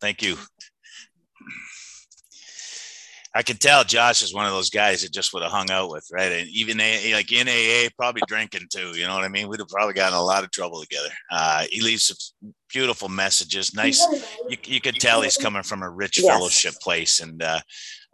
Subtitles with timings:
[0.00, 0.36] Thank you.
[3.32, 5.90] I can tell Josh is one of those guys that just would have hung out
[5.90, 6.32] with, right?
[6.32, 8.88] And even like in AA, probably drinking too.
[8.98, 9.46] You know what I mean?
[9.46, 11.10] We'd have probably gotten a lot of trouble together.
[11.30, 13.72] Uh, he leaves some beautiful messages.
[13.72, 14.04] Nice.
[14.48, 16.26] You, you could tell he's coming from a rich yes.
[16.26, 17.60] fellowship place, and uh,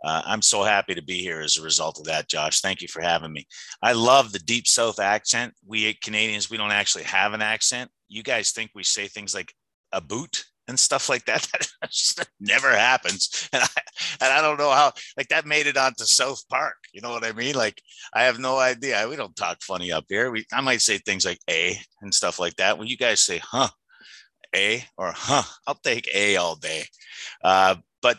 [0.05, 2.61] uh, I'm so happy to be here as a result of that, Josh.
[2.61, 3.47] Thank you for having me.
[3.83, 5.55] I love the deep South accent.
[5.67, 7.91] We Canadians, we don't actually have an accent.
[8.09, 9.53] You guys think we say things like
[9.93, 11.47] a boot and stuff like that.
[12.17, 13.49] That never happens.
[13.53, 13.69] And I,
[14.21, 16.77] and I don't know how, like, that made it onto South Park.
[16.93, 17.55] You know what I mean?
[17.55, 17.81] Like,
[18.13, 19.07] I have no idea.
[19.09, 20.31] We don't talk funny up here.
[20.31, 22.79] We, I might say things like a and stuff like that.
[22.79, 23.69] When you guys say, huh,
[24.55, 26.85] a or huh, I'll take a all day.
[27.43, 28.19] Uh, but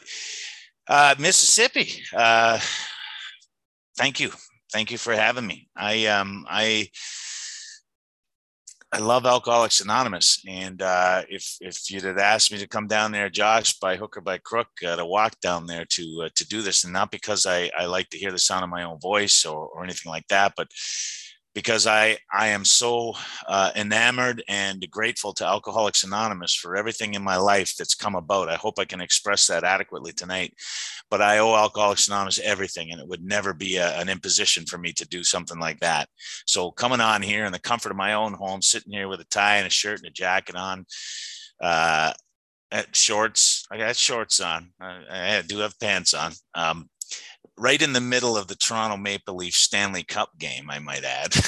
[0.87, 2.59] uh, Mississippi, uh,
[3.97, 4.31] thank you.
[4.71, 5.69] Thank you for having me.
[5.75, 6.89] I, um, I,
[8.93, 13.11] I love Alcoholics Anonymous, and uh, if if you'd have asked me to come down
[13.11, 16.47] there, Josh, by hook or by crook, uh, to walk down there to uh, to
[16.47, 18.97] do this, and not because I I like to hear the sound of my own
[19.01, 20.69] voice or or anything like that, but
[21.57, 23.15] because I I am so
[23.47, 28.47] uh, enamored and grateful to Alcoholics Anonymous for everything in my life that's come about.
[28.47, 30.53] I hope I can express that adequately tonight.
[31.09, 34.77] But I owe Alcoholics Anonymous everything, and it would never be a, an imposition for
[34.77, 36.09] me to do something like that.
[36.45, 39.25] So coming on here in the comfort of my own home, sitting here with a
[39.25, 40.85] tie and a shirt and a jacket on.
[41.59, 42.13] Uh,
[42.93, 43.65] shorts.
[43.71, 44.73] I got shorts on.
[44.79, 46.33] I, I do have pants on.
[46.53, 46.87] Um,
[47.57, 51.33] right in the middle of the Toronto Maple Leaf Stanley Cup game, I might add.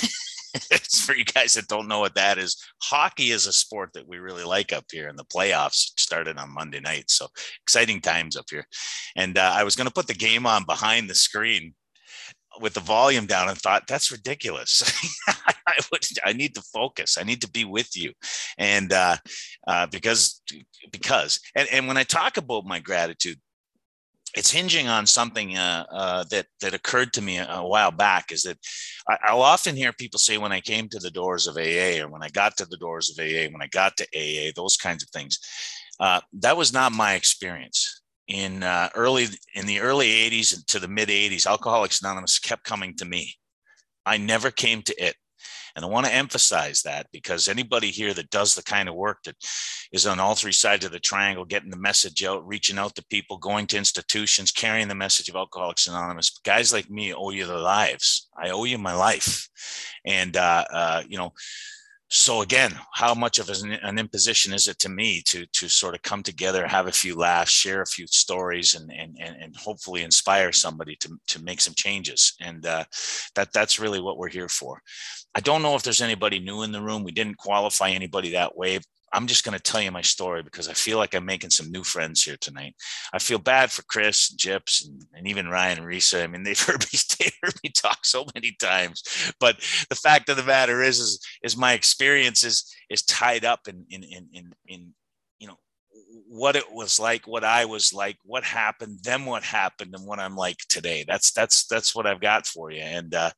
[1.09, 2.57] for you guys that don't know what that is.
[2.81, 6.53] Hockey is a sport that we really like up here, and the playoffs started on
[6.53, 7.09] Monday night.
[7.09, 7.27] So
[7.63, 8.65] exciting times up here.
[9.15, 11.73] And uh, I was going to put the game on behind the screen
[12.59, 14.83] with the volume down and thought that's ridiculous.
[15.27, 17.17] I would, I need to focus.
[17.19, 18.13] I need to be with you.
[18.57, 19.17] And uh,
[19.67, 20.41] uh, because,
[20.91, 23.39] because, and, and when I talk about my gratitude,
[24.35, 28.31] it's hinging on something uh, uh, that that occurred to me a, a while back.
[28.31, 28.57] Is that
[29.07, 32.09] I, will often hear people say when I came to the doors of AA or
[32.09, 35.03] when I got to the doors of AA, when I got to AA, those kinds
[35.03, 35.39] of things.
[35.99, 38.01] Uh, that was not my experience.
[38.27, 42.95] In uh, early in the early '80s to the mid '80s, Alcoholics Anonymous kept coming
[42.97, 43.33] to me.
[44.05, 45.15] I never came to it.
[45.75, 49.23] And I want to emphasize that because anybody here that does the kind of work
[49.23, 49.35] that
[49.91, 53.05] is on all three sides of the triangle, getting the message out, reaching out to
[53.05, 57.45] people, going to institutions, carrying the message of Alcoholics Anonymous, guys like me owe you
[57.45, 58.29] their lives.
[58.37, 59.49] I owe you my life.
[60.05, 61.33] And, uh, uh, you know,
[62.09, 65.93] so again how much of an, an, imposition is it to me to to sort
[65.93, 70.01] of come together have a few laughs share a few stories and and and, hopefully
[70.01, 72.83] inspire somebody to to make some changes and uh,
[73.35, 74.81] that that's really what we're here for
[75.35, 77.03] I don't know if there's anybody new in the room.
[77.03, 78.79] We didn't qualify anybody that way.
[79.11, 81.71] I'm just going to tell you my story because I feel like I'm making some
[81.71, 82.75] new friends here tonight.
[83.11, 86.23] I feel bad for Chris, Jips, and, and even Ryan and Risa.
[86.23, 89.03] I mean, they've heard me they've heard me talk so many times.
[89.39, 89.57] But
[89.89, 93.85] the fact of the matter is, is, is my experience is is tied up in
[93.89, 94.93] in in in, in
[96.27, 100.19] what it was like, what I was like, what happened, then what happened, and what
[100.19, 101.05] I'm like today.
[101.07, 102.81] That's that's that's what I've got for you.
[102.81, 103.31] And uh,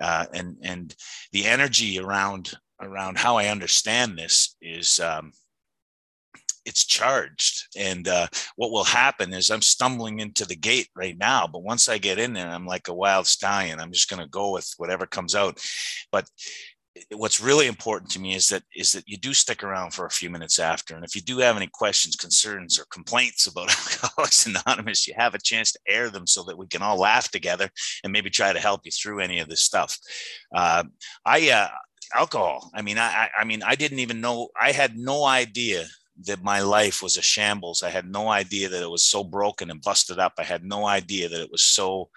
[0.00, 0.94] uh, and and
[1.32, 5.32] the energy around around how I understand this is um,
[6.64, 7.68] it's charged.
[7.76, 8.26] And uh,
[8.56, 12.18] what will happen is I'm stumbling into the gate right now, but once I get
[12.18, 13.80] in there, I'm like a wild stallion.
[13.80, 15.60] I'm just going to go with whatever comes out.
[16.10, 16.28] But
[17.12, 20.10] what's really important to me is that is that you do stick around for a
[20.10, 20.94] few minutes after.
[20.94, 23.70] And if you do have any questions concerns or complaints about
[24.02, 27.30] alcoholics anonymous you have a chance to air them so that we can all laugh
[27.30, 27.68] together
[28.02, 29.98] and maybe try to help you through any of this stuff.
[30.54, 30.84] Uh,
[31.24, 31.68] i uh,
[32.14, 32.70] alcohol.
[32.74, 35.86] I mean I, I mean i didn't even know i had no idea
[36.26, 37.82] that my life was a shambles.
[37.82, 40.34] I had no idea that it was so broken and busted up.
[40.38, 42.10] I had no idea that it was so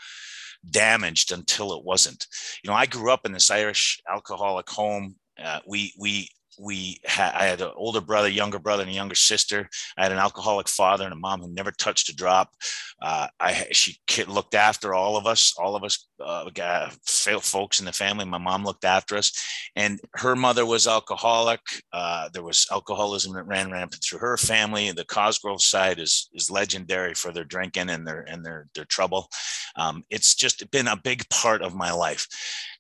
[0.70, 2.26] damaged until it wasn't.
[2.64, 5.16] You know, I grew up in this Irish alcoholic home.
[5.42, 6.30] Uh, we we
[6.60, 9.70] we had I had an older brother, younger brother, and a younger sister.
[9.98, 12.50] I had an alcoholic father and a mom who never touched a drop.
[13.02, 13.98] Uh, I she
[14.28, 16.90] looked after all of us, all of us uh,
[17.42, 18.26] folks in the family.
[18.26, 19.32] My mom looked after us,
[19.76, 21.62] and her mother was alcoholic.
[21.94, 24.92] Uh, there was alcoholism that ran rampant through her family.
[24.92, 29.30] The Cosgrove side is is legendary for their drinking and their and their their trouble.
[29.76, 32.28] Um, it's just been a big part of my life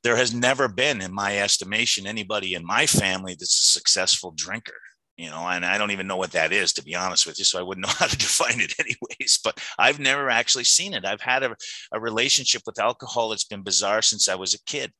[0.03, 4.79] there has never been, in my estimation, anybody in my family that's a successful drinker
[5.17, 7.45] you know, and I don't even know what that is, to be honest with you.
[7.45, 11.05] So I wouldn't know how to define it anyways, but I've never actually seen it.
[11.05, 11.55] I've had a,
[11.91, 14.93] a relationship with alcohol that's been bizarre since I was a kid.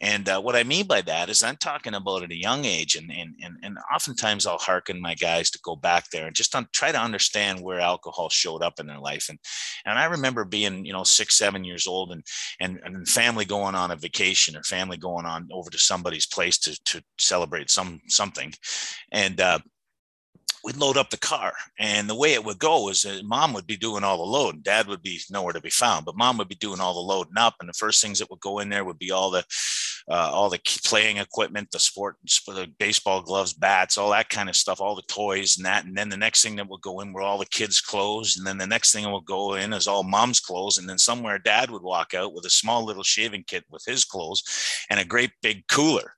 [0.00, 2.94] And uh, what I mean by that is I'm talking about at a young age,
[2.94, 6.54] and and and, and oftentimes I'll hearken my guys to go back there and just
[6.72, 9.28] try to understand where alcohol showed up in their life.
[9.28, 9.38] And
[9.84, 12.22] and I remember being you know six seven years old and
[12.60, 16.58] and and family going on a vacation or family going on over to somebody's place
[16.58, 18.52] to to celebrate some something,
[19.12, 19.58] and uh,
[20.64, 21.52] we'd load up the car.
[21.78, 24.62] And the way it would go is that mom would be doing all the load
[24.62, 27.36] dad would be nowhere to be found but mom would be doing all the loading
[27.36, 27.54] up.
[27.60, 29.44] And the first things that would go in there would be all the
[30.10, 32.16] uh, all the playing equipment the sport
[32.46, 35.96] the baseball gloves bats all that kind of stuff all the toys and that and
[35.96, 38.58] then the next thing that would go in were all the kids clothes and then
[38.58, 41.70] the next thing that would go in is all mom's clothes and then somewhere dad
[41.70, 44.42] would walk out with a small little shaving kit with his clothes
[44.90, 46.14] and a great big cooler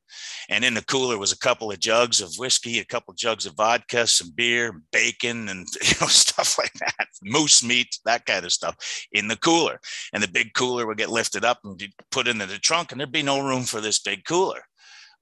[0.49, 3.47] and in the cooler was a couple of jugs of whiskey, a couple of jugs
[3.47, 8.45] of vodka, some beer, bacon, and you know stuff like that, moose meat, that kind
[8.45, 8.77] of stuff
[9.13, 9.81] in the cooler.
[10.13, 13.13] And the big cooler would get lifted up and put into the trunk, and there'd
[13.13, 14.62] be no room for this big cooler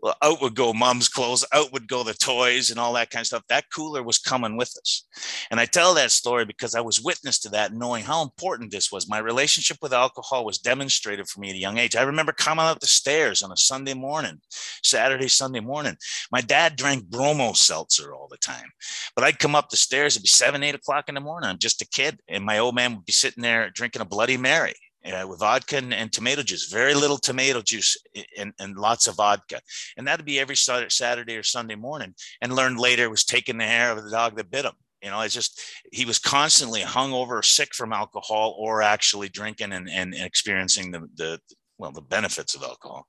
[0.01, 3.23] well, out would go mom's clothes, out would go the toys and all that kind
[3.23, 3.43] of stuff.
[3.49, 5.05] That cooler was coming with us.
[5.51, 8.93] And I tell that story because I was witness to that, knowing how important this
[8.93, 9.09] was.
[9.09, 11.97] My relationship with alcohol was demonstrated for me at a young age.
[11.97, 14.41] I remember coming up the stairs on a Sunday morning,
[14.85, 15.97] Saturday, Sunday morning.
[16.31, 18.71] My dad drank bromo seltzer all the time,
[19.17, 21.51] but I'd come up the stairs, it'd be seven, eight o'clock in the morning.
[21.51, 22.21] I'm just a kid.
[22.29, 24.75] And my old man would be sitting there drinking a Bloody Mary
[25.05, 27.97] uh, with vodka and, and, tomato juice, very little tomato juice
[28.37, 29.61] and, and lots of vodka.
[29.97, 32.15] And that'd be every Saturday or Sunday morning.
[32.43, 34.73] And learned later was taking the hair of the dog that bit him.
[35.03, 35.61] You know, it's just
[35.93, 41.39] he was constantly hungover, sick from alcohol, or actually drinking and, and experiencing the, the
[41.79, 43.07] well the benefits of alcohol.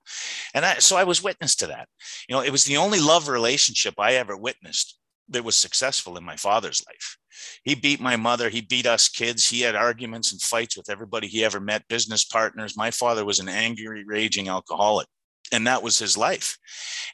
[0.53, 1.87] And I, so I was witness to that.
[2.27, 4.98] You know, it was the only love relationship I ever witnessed
[5.29, 7.17] that was successful in my father's life.
[7.63, 8.49] He beat my mother.
[8.49, 9.47] He beat us kids.
[9.47, 12.77] He had arguments and fights with everybody he ever met, business partners.
[12.77, 15.07] My father was an angry, raging alcoholic.
[15.51, 16.57] And that was his life.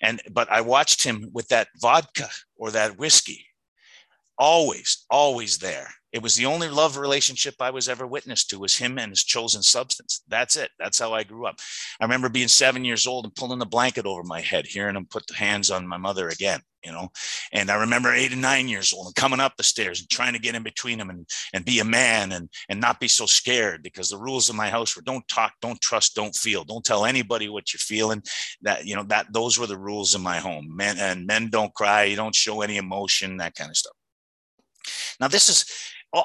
[0.01, 3.45] And but I watched him with that vodka or that whiskey,
[4.37, 5.89] always, always there.
[6.15, 9.25] It was the only love relationship I was ever witness to was him and his
[9.25, 10.21] chosen substance.
[10.29, 10.71] That's it.
[10.79, 11.57] That's how I grew up.
[11.99, 15.07] I remember being seven years old and pulling the blanket over my head, hearing him
[15.07, 17.09] put the hands on my mother again, you know.
[17.51, 20.31] And I remember eight and nine years old and coming up the stairs and trying
[20.31, 23.25] to get in between them and, and be a man and, and not be so
[23.25, 26.85] scared because the rules of my house were don't talk, don't trust, don't feel, don't
[26.85, 28.23] tell anybody what you're feeling.
[28.61, 30.73] That, you know, that those were the rules in my home.
[30.73, 33.91] Men and men don't cry, you don't show any emotion, that kind of stuff.
[35.19, 35.65] Now, this is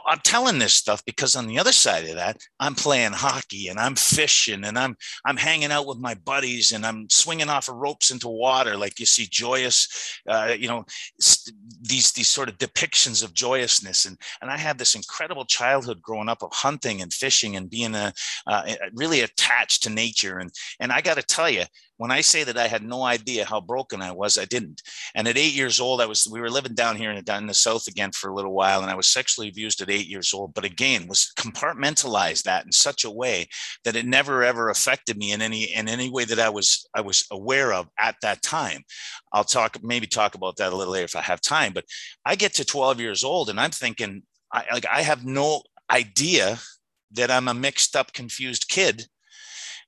[0.07, 3.79] I'm telling this stuff because on the other side of that, I'm playing hockey and
[3.79, 7.77] I'm fishing and I'm I'm hanging out with my buddies and I'm swinging off of
[7.77, 10.85] ropes into water, like you see joyous, uh, you know,
[11.19, 14.05] these these sort of depictions of joyousness.
[14.05, 17.95] And and I had this incredible childhood growing up of hunting and fishing and being
[17.95, 18.13] a
[18.47, 20.39] uh, really attached to nature.
[20.39, 21.65] And and I got to tell you,
[22.01, 24.81] when I say that I had no idea how broken I was, I didn't.
[25.15, 27.47] And at eight years old, I was we were living down here in, down in
[27.47, 30.33] the south again for a little while, and I was sexually abused at eight years
[30.33, 30.55] old.
[30.55, 33.49] But again, was compartmentalized that in such a way
[33.85, 37.03] that it never ever affected me in any in any way that I was I
[37.03, 38.83] was aware of at that time.
[39.35, 41.75] I'll talk maybe talk about that a little later if I have time.
[41.75, 41.85] But
[42.25, 46.61] I get to 12 years old, and I'm thinking I like I have no idea
[47.13, 49.05] that I'm a mixed up, confused kid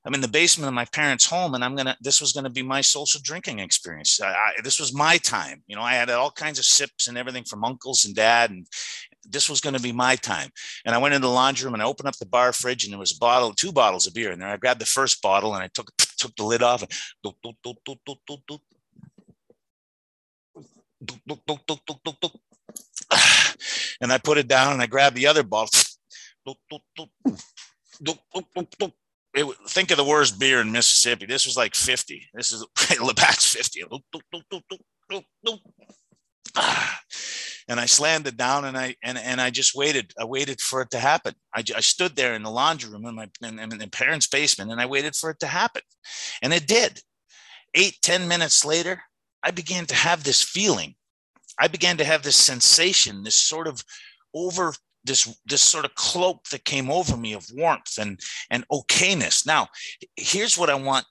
[0.05, 1.95] I'm in the basement of my parents' home, and I'm gonna.
[2.01, 4.19] This was gonna be my social drinking experience.
[4.19, 5.63] I, I, this was my time.
[5.67, 8.67] You know, I had all kinds of sips and everything from uncles and dad, and
[9.23, 10.49] this was to be my time.
[10.85, 12.91] And I went into the laundry room and I opened up the bar fridge, and
[12.91, 14.49] there was a bottle, two bottles of beer in there.
[14.49, 16.81] I grabbed the first bottle and I took took the lid off.
[16.81, 16.91] And,
[24.01, 25.69] and I put it down and I grabbed the other bottle
[29.33, 31.25] it, think of the worst beer in Mississippi.
[31.25, 32.29] This was like 50.
[32.33, 32.65] This is
[33.01, 33.83] Labatt's 50.
[37.69, 40.11] And I slammed it down and I and, and I just waited.
[40.19, 41.33] I waited for it to happen.
[41.55, 44.81] I, I stood there in the laundry room in my in, in parents' basement and
[44.81, 45.81] I waited for it to happen.
[46.41, 46.99] And it did.
[47.73, 49.03] Eight, ten minutes later,
[49.41, 50.95] I began to have this feeling.
[51.57, 53.81] I began to have this sensation, this sort of
[54.33, 54.73] over
[55.03, 58.19] this this sort of cloak that came over me of warmth and
[58.49, 59.45] and okayness.
[59.45, 59.67] Now
[60.15, 61.05] here's what i want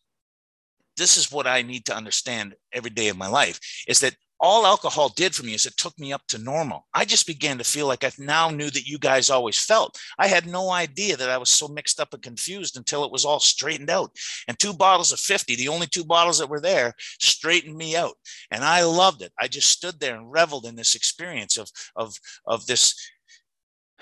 [0.96, 3.58] this is what i need to understand every day of my life
[3.88, 6.84] is that all alcohol did for me is it took me up to normal.
[6.92, 9.96] I just began to feel like i now knew that you guys always felt.
[10.18, 13.24] I had no idea that i was so mixed up and confused until it was
[13.24, 14.10] all straightened out.
[14.48, 18.16] And two bottles of 50 the only two bottles that were there straightened me out.
[18.50, 19.32] And i loved it.
[19.40, 22.96] I just stood there and reveled in this experience of of of this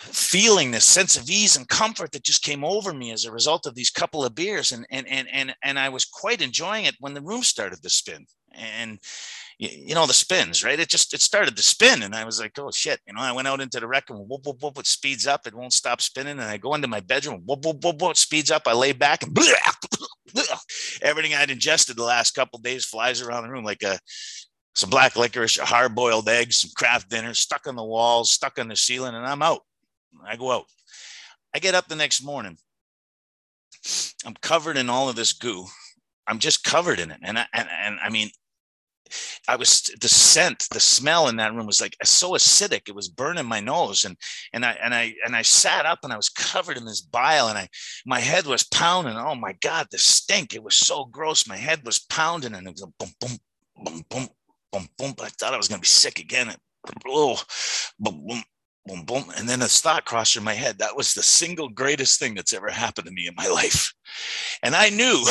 [0.00, 3.66] feeling this sense of ease and comfort that just came over me as a result
[3.66, 6.96] of these couple of beers and and and and, and I was quite enjoying it
[7.00, 8.26] when the room started to spin.
[8.52, 8.98] And
[9.58, 10.80] you know the spins right?
[10.80, 13.32] It just it started to spin and I was like oh shit you know I
[13.32, 15.46] went out into the wreck and whoop whoop whoop it speeds up.
[15.46, 18.16] It won't stop spinning and I go into my bedroom whoop whoop whoop, whoop it
[18.16, 18.62] speeds up.
[18.66, 19.36] I lay back and
[21.02, 23.98] everything I'd ingested the last couple days flies around the room like a
[24.74, 28.58] some black licorice, a hard boiled eggs, some Kraft Dinner stuck on the walls, stuck
[28.58, 29.62] on the ceiling, and I'm out.
[30.26, 30.66] I go out.
[31.54, 32.56] I get up the next morning.
[34.24, 35.66] I'm covered in all of this goo.
[36.26, 37.18] I'm just covered in it.
[37.22, 38.30] And I, and, and I mean,
[39.48, 42.88] I was the scent, the smell in that room was like so acidic.
[42.88, 44.04] It was burning my nose.
[44.04, 44.16] And
[44.52, 47.48] and I and I and I sat up and I was covered in this bile
[47.48, 47.68] and I
[48.06, 49.16] my head was pounding.
[49.16, 50.54] Oh my God, the stink.
[50.54, 51.48] It was so gross.
[51.48, 53.38] My head was pounding and it was boom, boom,
[53.76, 54.28] boom, boom,
[54.72, 55.14] boom, boom.
[55.20, 56.54] I thought I was gonna be sick again.
[57.06, 57.40] Oh,
[57.98, 58.42] boom, boom,
[58.90, 59.32] boom, boom.
[59.36, 60.78] And then a thought crossed through my head.
[60.78, 63.92] That was the single greatest thing that's ever happened to me in my life.
[64.62, 65.24] And I knew,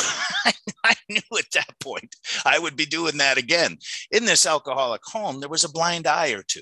[0.83, 3.77] I knew at that point I would be doing that again.
[4.11, 6.61] In this alcoholic home, there was a blind eye or two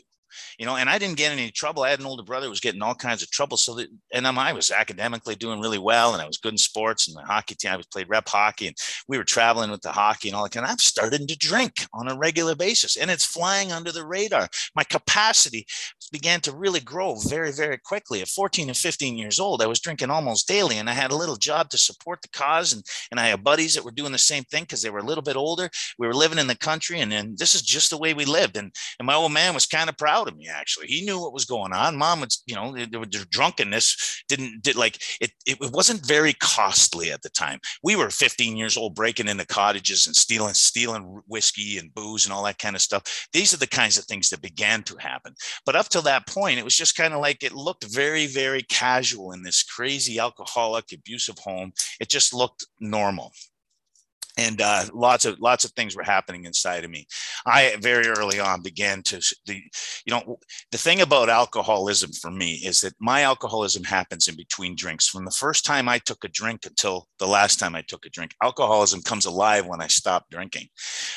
[0.58, 1.84] you know, and I didn't get any trouble.
[1.84, 3.58] I had an older brother who was getting all kinds of trouble.
[3.58, 7.08] So that, and I was academically doing really well and I was good in sports
[7.08, 8.76] and the hockey team, I was played rep hockey and
[9.08, 12.08] we were traveling with the hockey and all that of, I'm starting to drink on
[12.08, 14.48] a regular basis and it's flying under the radar.
[14.76, 15.66] My capacity
[16.12, 18.22] began to really grow very, very quickly.
[18.22, 21.16] At 14 and 15 years old, I was drinking almost daily and I had a
[21.16, 22.74] little job to support the cause.
[22.74, 25.06] And, and I had buddies that were doing the same thing because they were a
[25.06, 25.70] little bit older.
[25.98, 28.58] We were living in the country and, and this is just the way we lived.
[28.58, 30.88] And, and my old man was kind of proud of me actually.
[30.88, 31.98] He knew what was going on.
[31.98, 37.22] Mom was, you know, the drunkenness didn't did like it, it wasn't very costly at
[37.22, 37.60] the time.
[37.84, 42.34] We were 15 years old breaking into cottages and stealing stealing whiskey and booze and
[42.34, 43.28] all that kind of stuff.
[43.34, 45.34] These are the kinds of things that began to happen.
[45.66, 48.64] But up till that point, it was just kind of like it looked very, very
[48.64, 51.72] casual in this crazy alcoholic abusive home.
[52.00, 53.32] It just looked normal
[54.38, 57.08] and uh, lots of lots of things were happening inside of me.
[57.46, 59.56] I very early on began to the
[60.06, 60.40] you know
[60.72, 65.08] the thing about alcoholism for me is that my alcoholism happens in between drinks.
[65.08, 68.10] From the first time I took a drink until the last time I took a
[68.10, 70.68] drink, alcoholism comes alive when I stop drinking.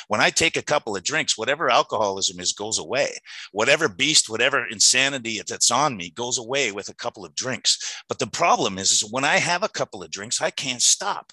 [0.07, 3.13] When I take a couple of drinks, whatever alcoholism is goes away.
[3.51, 8.01] Whatever beast, whatever insanity that's on me goes away with a couple of drinks.
[8.07, 11.31] But the problem is, is when I have a couple of drinks, I can't stop.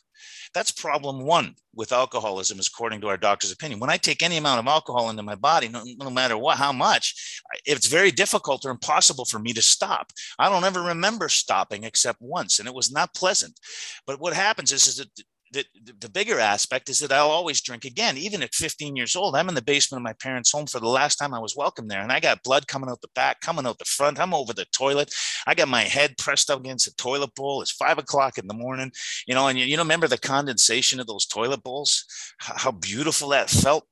[0.55, 3.81] That's problem one with alcoholism, is according to our doctor's opinion.
[3.81, 6.73] When I take any amount of alcohol into my body, no, no matter what, how
[6.73, 10.13] much, it's very difficult or impossible for me to stop.
[10.39, 13.59] I don't ever remember stopping except once, and it was not pleasant.
[14.07, 15.09] But what happens is, is that
[15.53, 15.65] the,
[15.99, 19.35] the bigger aspect is that I'll always drink again, even at 15 years old.
[19.35, 21.89] I'm in the basement of my parents' home for the last time I was welcome
[21.89, 24.21] there, and I got blood coming out the back, coming out the front.
[24.21, 25.13] I'm over the toilet.
[25.47, 27.63] I got my head pressed up against the toilet bowl.
[27.63, 28.93] It's five o'clock in the morning,
[29.27, 32.05] you know, and you, you know, remember the condensation of those toilet bowls?
[32.39, 33.87] How, how beautiful that felt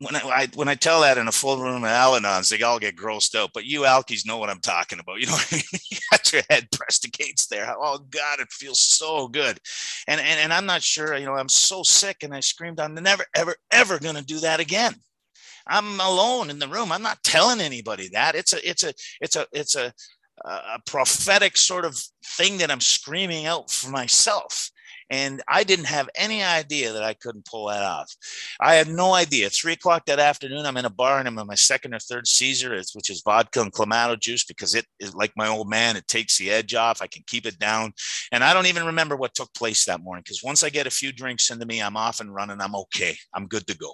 [0.00, 2.78] when I, I, when I tell that in a full room of Al-Anons, they all
[2.78, 3.50] get grossed out.
[3.52, 5.18] But you alkies know what I'm talking about.
[5.18, 7.74] You know, you got your head pressed against there.
[7.76, 9.58] Oh God, it feels so good.
[10.06, 11.16] And and and I'm not sure.
[11.16, 14.60] You know, I'm so sick, and I screamed, "I'm never, ever, ever to do that
[14.60, 14.94] again."
[15.66, 16.92] I'm alone in the room.
[16.92, 18.34] I'm not telling anybody that.
[18.34, 19.92] It's a it's a it's a it's a
[20.44, 24.70] a prophetic sort of thing that I'm screaming out for myself.
[25.10, 28.14] And I didn't have any idea that I couldn't pull that off.
[28.60, 29.48] I had no idea.
[29.50, 32.26] Three o'clock that afternoon, I'm in a bar and I'm in my second or third
[32.26, 35.96] Caesar, which is vodka and Clamato juice because it is like my old man.
[35.96, 37.02] It takes the edge off.
[37.02, 37.92] I can keep it down.
[38.32, 40.90] And I don't even remember what took place that morning because once I get a
[40.90, 42.60] few drinks into me, I'm off and running.
[42.60, 43.16] I'm okay.
[43.34, 43.92] I'm good to go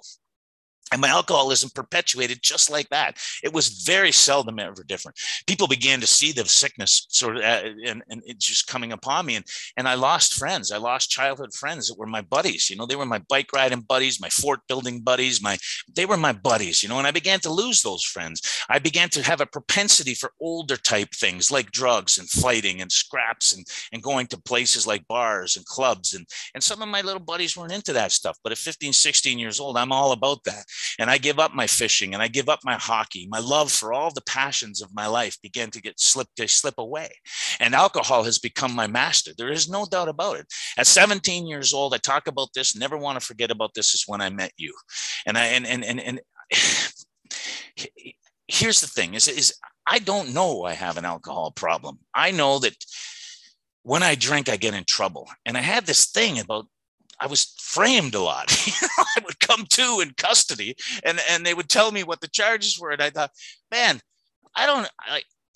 [0.91, 3.17] and my alcoholism perpetuated just like that.
[3.43, 5.17] It was very seldom ever different.
[5.47, 9.25] People began to see the sickness sort of, uh, and, and it just coming upon
[9.25, 9.35] me.
[9.35, 9.45] And,
[9.77, 10.71] and I lost friends.
[10.71, 12.69] I lost childhood friends that were my buddies.
[12.69, 15.57] You know, they were my bike riding buddies, my fort building buddies, my,
[15.95, 18.41] they were my buddies, you know, and I began to lose those friends.
[18.69, 22.91] I began to have a propensity for older type things like drugs and fighting and
[22.91, 26.13] scraps and, and going to places like bars and clubs.
[26.13, 28.37] And, and some of my little buddies weren't into that stuff.
[28.43, 30.65] But at 15, 16 years old, I'm all about that
[30.99, 33.27] and I give up my fishing and I give up my hockey.
[33.29, 36.75] My love for all the passions of my life began to get slip to slip
[36.77, 37.09] away.
[37.59, 39.31] And alcohol has become my master.
[39.37, 40.47] There is no doubt about it.
[40.77, 44.05] At 17 years old, I talk about this, never want to forget about this is
[44.07, 44.73] when I met you.
[45.25, 46.21] And I and and and, and
[48.47, 49.53] here's the thing is, is
[49.87, 51.99] I don't know I have an alcohol problem.
[52.13, 52.75] I know that
[53.83, 55.29] when I drink, I get in trouble.
[55.45, 56.65] And I had this thing about
[57.19, 58.45] I was framed a lot.
[58.81, 62.79] I would come to in custody and, and they would tell me what the charges
[62.79, 62.91] were.
[62.91, 63.31] And I thought,
[63.71, 63.99] man,
[64.55, 64.87] I don't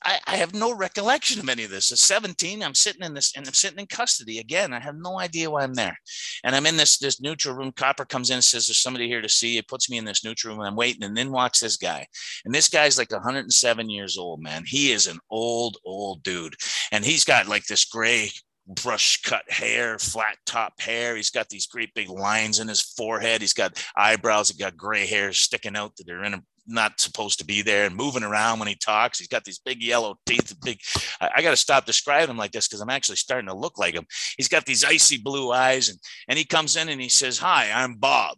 [0.04, 1.92] I, I, have no recollection of any of this.
[1.92, 4.74] At 17, I'm sitting in this and I'm sitting in custody again.
[4.74, 5.98] I have no idea why I'm there.
[6.44, 7.72] And I'm in this this neutral room.
[7.74, 9.63] Copper comes in and says, There's somebody here to see you.
[9.63, 11.04] Puts me in this neutral room and I'm waiting.
[11.04, 12.08] And then walks this guy.
[12.46, 14.63] And this guy's like 107 years old, man.
[14.66, 16.56] He is an old, old dude.
[16.92, 18.32] And he's got like this gray
[18.69, 21.15] brush cut hair, flat top hair.
[21.15, 23.41] He's got these great big lines in his forehead.
[23.41, 24.49] He's got eyebrows.
[24.49, 27.88] He's got gray hair sticking out that are in a not supposed to be there
[27.88, 29.17] and moving around when he talks.
[29.17, 30.79] He's got these big yellow teeth, big.
[31.19, 33.79] I, I got to stop describing him like this because I'm actually starting to look
[33.79, 34.05] like him.
[34.38, 35.97] He's got these icy blue eyes, and
[36.27, 38.38] and he comes in and he says, "Hi, I'm Bob."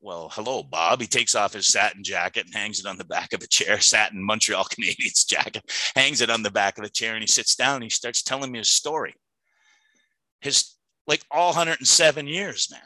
[0.00, 1.00] Well, hello, Bob.
[1.00, 3.80] He takes off his satin jacket and hangs it on the back of a chair,
[3.80, 7.54] satin Montreal Canadiens jacket, hangs it on the back of the chair, and he sits
[7.54, 9.14] down and he starts telling me his story.
[10.40, 10.74] His
[11.06, 12.80] like all 107 years, man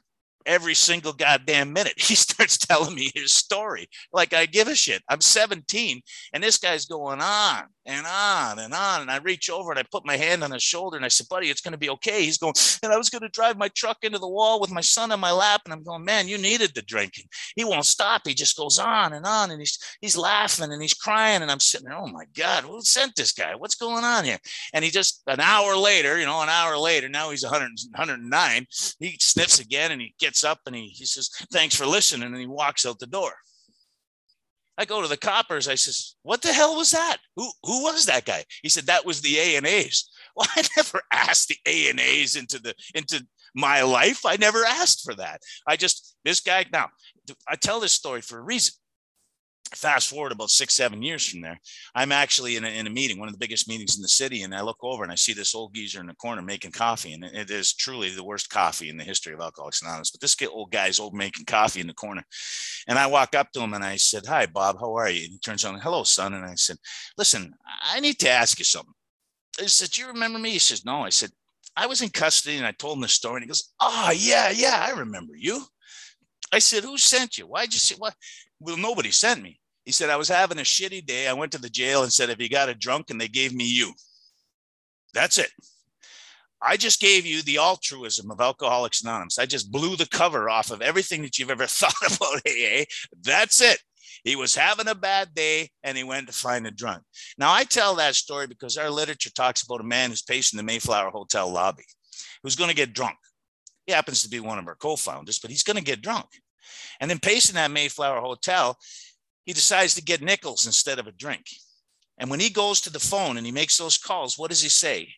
[0.46, 1.94] every single goddamn minute.
[2.12, 3.88] He starts telling me his story.
[4.12, 5.02] Like I give a shit.
[5.08, 6.02] I'm 17
[6.34, 9.02] and this guy's going on and on and on.
[9.02, 11.28] And I reach over and I put my hand on his shoulder and I said,
[11.28, 12.24] buddy, it's going to be okay.
[12.24, 14.80] He's going, and I was going to drive my truck into the wall with my
[14.80, 15.62] son on my lap.
[15.64, 17.24] And I'm going, man, you needed the drinking.
[17.56, 18.22] He won't stop.
[18.24, 21.42] He just goes on and on and he's, he's laughing and he's crying.
[21.42, 23.54] And I'm sitting there, oh my God, who sent this guy?
[23.54, 24.38] What's going on here?
[24.72, 28.66] And he just, an hour later, you know, an hour later, now he's 100, 109.
[29.00, 32.28] He sniffs again and he gets up and he, he says, thanks for listening.
[32.28, 33.32] And he walks out the door.
[34.78, 35.68] I go to the coppers.
[35.68, 37.18] I says, "What the hell was that?
[37.36, 40.62] Who who was that guy?" He said, "That was the A and A's." Well, I
[40.78, 44.24] never asked the A and A's into the into my life.
[44.24, 45.42] I never asked for that.
[45.66, 46.64] I just this guy.
[46.72, 46.88] Now
[47.46, 48.72] I tell this story for a reason
[49.74, 51.58] fast forward about six, seven years from there,
[51.94, 54.42] I'm actually in a, in a meeting, one of the biggest meetings in the city.
[54.42, 57.14] And I look over and I see this old geezer in the corner making coffee.
[57.14, 60.10] And it is truly the worst coffee in the history of Alcoholics Anonymous.
[60.10, 62.24] But this old guy's old making coffee in the corner.
[62.88, 65.24] And I walk up to him and I said, Hi, Bob, how are you?
[65.24, 66.34] And he turns on, Hello, son.
[66.34, 66.76] And I said,
[67.16, 68.94] Listen, I need to ask you something.
[69.60, 70.50] I said, Do you remember me?
[70.50, 71.02] He says, No.
[71.02, 71.30] I said,
[71.76, 73.36] I was in custody and I told him the story.
[73.36, 75.64] And he goes, Oh, yeah, yeah, I remember you.
[76.52, 77.46] I said, Who sent you?
[77.46, 78.14] Why'd you say what?
[78.60, 79.58] Well, nobody sent me.
[79.84, 81.26] He said, I was having a shitty day.
[81.26, 83.54] I went to the jail and said, If you got a drunk, and they gave
[83.54, 83.92] me you.
[85.14, 85.50] That's it.
[86.64, 89.38] I just gave you the altruism of Alcoholics Anonymous.
[89.38, 92.84] I just blew the cover off of everything that you've ever thought about AA.
[93.20, 93.78] That's it.
[94.24, 97.02] He was having a bad day and he went to find a drunk.
[97.36, 100.62] Now, I tell that story because our literature talks about a man who's pacing the
[100.62, 101.84] Mayflower Hotel lobby
[102.42, 103.16] who's going to get drunk.
[103.86, 106.26] He happens to be one of our co founders, but he's going to get drunk.
[107.00, 108.78] And then pacing that Mayflower Hotel,
[109.44, 111.46] he decides to get nickels instead of a drink.
[112.18, 114.68] And when he goes to the phone and he makes those calls, what does he
[114.68, 115.08] say?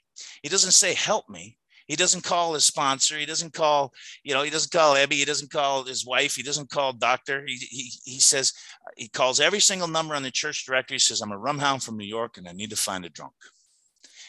[0.42, 1.59] He doesn't say, help me.
[1.87, 3.18] He doesn't call his sponsor.
[3.18, 5.12] He doesn't call, you know, he doesn't call Ebby.
[5.12, 6.35] He doesn't call his wife.
[6.35, 7.44] He doesn't call doctor.
[7.46, 8.54] He, he, he says,
[8.96, 10.94] he calls every single number on the church directory.
[10.94, 13.35] He says, I'm a rumhound from New York and I need to find a drunk.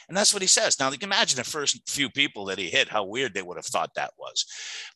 [0.07, 0.79] And that's what he says.
[0.79, 3.57] Now, you can imagine the first few people that he hit, how weird they would
[3.57, 4.45] have thought that was.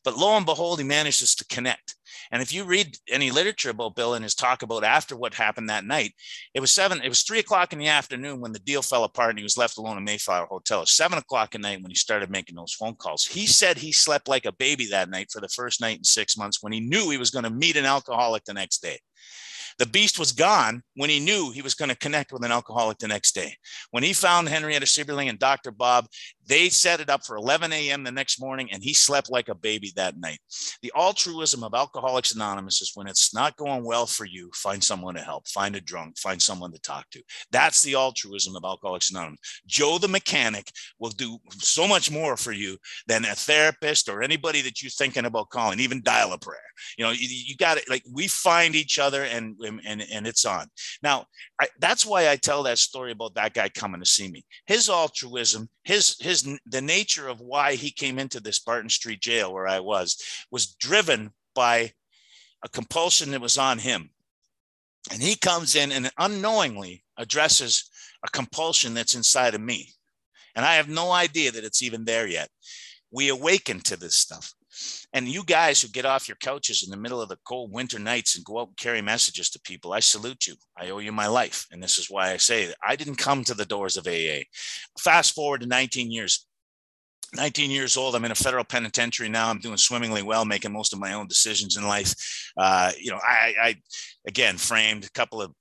[0.04, 1.96] But lo and behold, he manages to connect.
[2.32, 5.68] And if you read any literature about Bill and his talk about after what happened
[5.68, 6.12] that night,
[6.54, 9.30] it was seven, it was three o'clock in the afternoon when the deal fell apart
[9.30, 10.86] and he was left alone in Mayflower Hotel.
[10.86, 13.24] Seven o'clock at night when he started making those phone calls.
[13.24, 16.36] He said he slept like a baby that night for the first night in six
[16.36, 18.98] months when he knew he was going to meet an alcoholic the next day.
[19.80, 22.98] The beast was gone when he knew he was going to connect with an alcoholic
[22.98, 23.56] the next day.
[23.92, 25.70] When he found Henrietta Seiberling and Dr.
[25.70, 26.06] Bob,
[26.46, 28.02] they set it up for 11 a.m.
[28.02, 30.38] the next morning, and he slept like a baby that night.
[30.82, 35.14] The altruism of Alcoholics Anonymous is when it's not going well for you, find someone
[35.14, 37.22] to help, find a drunk, find someone to talk to.
[37.52, 39.40] That's the altruism of Alcoholics Anonymous.
[39.66, 44.62] Joe the mechanic will do so much more for you than a therapist or anybody
[44.62, 46.58] that you're thinking about calling, even dial a prayer.
[46.96, 47.88] You know, you, you got it.
[47.88, 50.66] Like we find each other and and and it's on.
[51.02, 51.26] Now,
[51.60, 54.44] I, that's why I tell that story about that guy coming to see me.
[54.66, 59.52] His altruism, his his the nature of why he came into this Barton Street jail
[59.52, 60.22] where I was
[60.52, 61.92] was driven by
[62.64, 64.10] a compulsion that was on him.
[65.10, 67.90] And he comes in and unknowingly addresses
[68.24, 69.88] a compulsion that's inside of me.
[70.54, 72.50] And I have no idea that it's even there yet.
[73.10, 74.54] We awaken to this stuff.
[75.12, 77.98] And you guys who get off your couches in the middle of the cold winter
[77.98, 80.54] nights and go out and carry messages to people, I salute you.
[80.76, 81.66] I owe you my life.
[81.70, 84.44] And this is why I say I didn't come to the doors of AA.
[84.98, 86.46] Fast forward to 19 years.
[87.34, 88.16] 19 years old.
[88.16, 89.50] I'm in a federal penitentiary now.
[89.50, 92.12] I'm doing swimmingly well, making most of my own decisions in life.
[92.56, 93.76] Uh, you know, I, I,
[94.26, 95.52] again, framed a couple of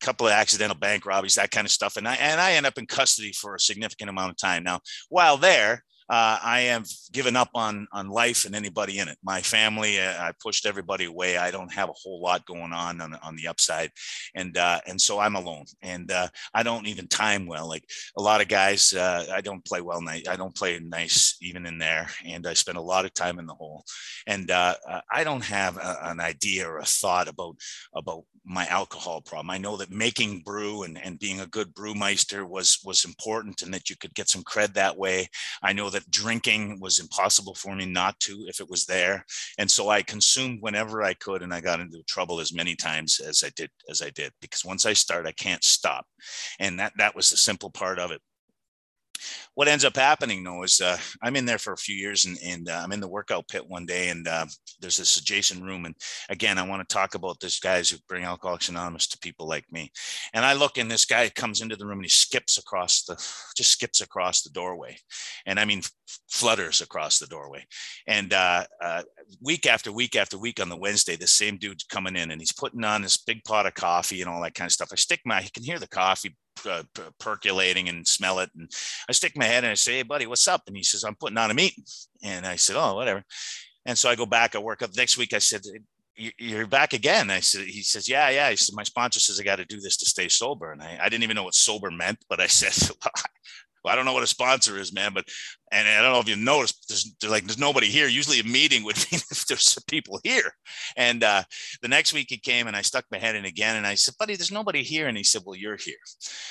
[0.00, 1.96] couple of accidental bank robberies, that kind of stuff.
[1.96, 4.62] And I and I end up in custody for a significant amount of time.
[4.62, 9.16] Now, while there, uh, I have given up on on life and anybody in it.
[9.22, 11.36] My family, uh, I pushed everybody away.
[11.36, 13.92] I don't have a whole lot going on on, on the upside,
[14.34, 17.68] and uh, and so I'm alone, and uh, I don't even time well.
[17.68, 17.84] Like
[18.16, 20.02] a lot of guys, uh, I don't play well.
[20.08, 23.46] I don't play nice even in there, and I spend a lot of time in
[23.46, 23.84] the hole,
[24.26, 24.74] and uh,
[25.12, 27.54] I don't have a, an idea or a thought about
[27.94, 29.50] about my alcohol problem.
[29.50, 33.72] I know that making brew and, and being a good brewmeister was was important and
[33.74, 35.28] that you could get some cred that way.
[35.62, 39.24] I know that drinking was impossible for me not to if it was there.
[39.58, 43.20] And so I consumed whenever I could and I got into trouble as many times
[43.20, 46.06] as I did as I did because once I start I can't stop.
[46.58, 48.20] And that that was the simple part of it
[49.54, 52.38] what ends up happening though is uh, I'm in there for a few years and,
[52.44, 54.46] and uh, I'm in the workout pit one day and uh,
[54.80, 55.84] there's this adjacent room.
[55.84, 55.94] And
[56.28, 59.70] again, I want to talk about this guys who bring Alcoholics Anonymous to people like
[59.70, 59.92] me.
[60.34, 63.14] And I look and this guy comes into the room and he skips across the,
[63.56, 64.96] just skips across the doorway.
[65.46, 65.82] And I mean,
[66.28, 67.66] flutters across the doorway.
[68.06, 69.02] And uh, uh,
[69.42, 72.52] week after week after week on the Wednesday, the same dude's coming in and he's
[72.52, 74.90] putting on this big pot of coffee and all that kind of stuff.
[74.92, 76.82] I stick my, he can hear the coffee uh,
[77.18, 78.50] percolating and smell it.
[78.56, 78.70] And
[79.08, 80.62] I stick my head and I say, Hey, buddy, what's up?
[80.66, 81.84] And he says, I'm putting on a meeting.
[82.22, 83.24] And I said, Oh, whatever.
[83.86, 85.32] And so I go back, I work up next week.
[85.32, 85.62] I said,
[86.38, 87.30] you're back again.
[87.30, 88.50] I said, he says, yeah, yeah.
[88.50, 90.72] He said, my sponsor says I got to do this to stay sober.
[90.72, 92.94] And I, I didn't even know what sober meant, but I said,
[93.84, 95.24] well, I don't know what a sponsor is, man, but
[95.72, 98.08] and I don't know if you noticed, there's, like there's nobody here.
[98.08, 100.52] Usually, a meeting would be if there's some people here.
[100.96, 101.42] And uh,
[101.82, 104.14] the next week he came, and I stuck my head in again, and I said,
[104.18, 105.96] "Buddy, there's nobody here." And he said, "Well, you're here."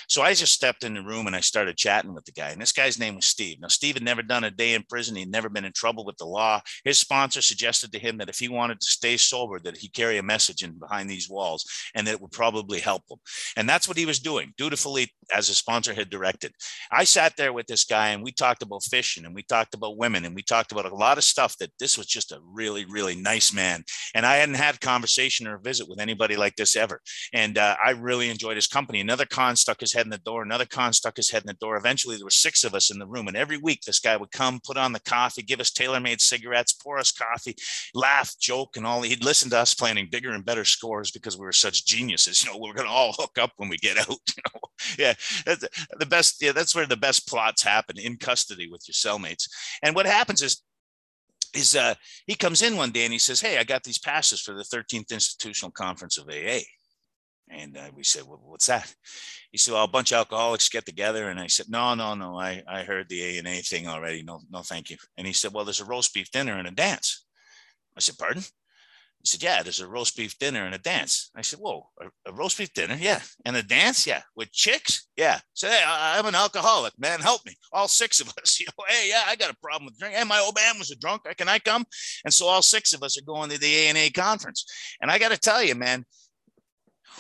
[0.07, 2.49] So I just stepped in the room and I started chatting with the guy.
[2.49, 3.59] And this guy's name was Steve.
[3.59, 5.15] Now, Steve had never done a day in prison.
[5.15, 6.61] He'd never been in trouble with the law.
[6.83, 10.17] His sponsor suggested to him that if he wanted to stay sober, that he carry
[10.17, 13.17] a message in behind these walls, and that it would probably help him.
[13.55, 16.53] And that's what he was doing, dutifully as his sponsor had directed.
[16.91, 19.97] I sat there with this guy, and we talked about fish and we talked about
[19.97, 22.85] women and we talked about a lot of stuff that this was just a really
[22.85, 23.83] really nice man.
[24.15, 27.01] And i hadn't had conversation or visit with anybody like this ever.
[27.33, 28.99] And uh, i really enjoyed his company.
[28.99, 31.53] Another con stuck his head in the door another con stuck his head in the
[31.53, 31.77] door.
[31.77, 34.31] Eventually there were six of us in the room and every week this guy would
[34.31, 37.55] come put on the coffee give us tailor-made cigarettes pour us coffee
[37.93, 39.01] laugh joke and all.
[39.01, 42.51] He'd listen to us planning bigger and better scores because we were such geniuses you
[42.51, 44.61] know we are going to all hook up when we get out you know?
[44.97, 45.13] Yeah
[45.97, 49.49] the best yeah that's where the best plots happen in custody with your cellmates.
[49.83, 50.61] And what happens is
[51.55, 51.95] is uh,
[52.27, 54.63] he comes in one day and he says, "Hey, I got these passes for the
[54.63, 56.59] 13th Institutional Conference of AA."
[57.51, 58.93] And uh, we said, well, "What's that?"
[59.51, 62.39] He said, "Well, a bunch of alcoholics get together." And I said, "No, no, no.
[62.39, 64.21] I I heard the A and A thing already.
[64.21, 66.71] No, no, thank you." And he said, "Well, there's a roast beef dinner and a
[66.71, 67.25] dance."
[67.97, 68.43] I said, "Pardon?"
[69.21, 71.29] He said, Yeah, there's a roast beef dinner and a dance.
[71.35, 72.97] I said, Whoa, a, a roast beef dinner?
[72.99, 73.21] Yeah.
[73.45, 74.07] And a dance?
[74.07, 74.21] Yeah.
[74.35, 75.07] With chicks?
[75.17, 75.39] Yeah.
[75.53, 77.19] So, hey, I, am an alcoholic, man.
[77.19, 77.55] Help me.
[77.73, 78.59] All six of us.
[78.59, 80.15] You know, hey, yeah, I got a problem with drink.
[80.15, 81.23] Hey, my old man was a drunk.
[81.37, 81.85] Can I come?
[82.23, 84.65] And so all six of us are going to the A and A conference.
[85.01, 86.05] And I got to tell you, man,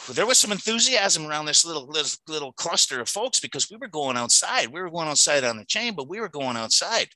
[0.07, 3.87] there was some enthusiasm around this little, little little cluster of folks because we were
[3.87, 4.67] going outside.
[4.67, 7.07] We were going outside on the chain, but we were going outside,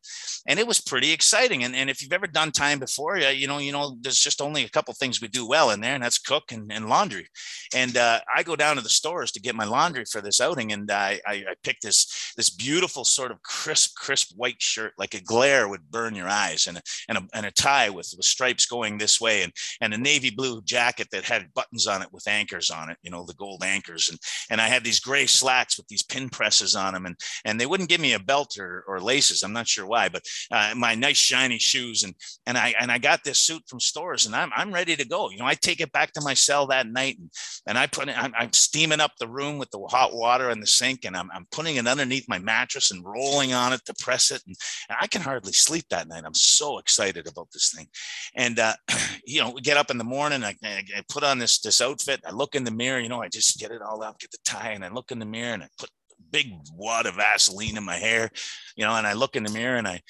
[0.47, 1.63] and it was pretty exciting.
[1.63, 4.63] And, and if you've ever done time before, you know, you know, there's just only
[4.63, 7.27] a couple things we do well in there, and that's cook and, and laundry.
[7.73, 10.71] And uh, I go down to the stores to get my laundry for this outing,
[10.71, 15.13] and I, I, I picked this this beautiful sort of crisp, crisp white shirt, like
[15.13, 18.25] a glare would burn your eyes, and a, and a, and a tie with, with
[18.25, 22.11] stripes going this way, and and a navy blue jacket that had buttons on it
[22.11, 24.09] with anchors on it, you know, the gold anchors.
[24.09, 27.59] And, and I had these gray slacks with these pin presses on them and, and
[27.59, 29.43] they wouldn't give me a belt or, or laces.
[29.43, 32.03] I'm not sure why, but uh, my nice shiny shoes.
[32.03, 35.07] And, and I, and I got this suit from stores and I'm, I'm ready to
[35.07, 35.29] go.
[35.29, 37.29] You know, I take it back to my cell that night and,
[37.67, 40.59] and I put it, I'm, I'm steaming up the room with the hot water in
[40.59, 43.93] the sink and I'm, I'm putting it underneath my mattress and rolling on it to
[43.99, 44.41] press it.
[44.47, 44.55] And,
[44.89, 46.23] and I can hardly sleep that night.
[46.25, 47.87] I'm so excited about this thing.
[48.35, 48.73] And, uh,
[49.25, 52.21] you know, we get up in the morning, I, I put on this, this outfit,
[52.25, 54.37] I look in the mirror, you know, I just get it all out, get the
[54.45, 57.77] tie, and I look in the mirror and I put a big wad of Vaseline
[57.77, 58.29] in my hair,
[58.75, 60.01] you know, and I look in the mirror and I,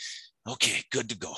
[0.48, 1.34] okay, good to go.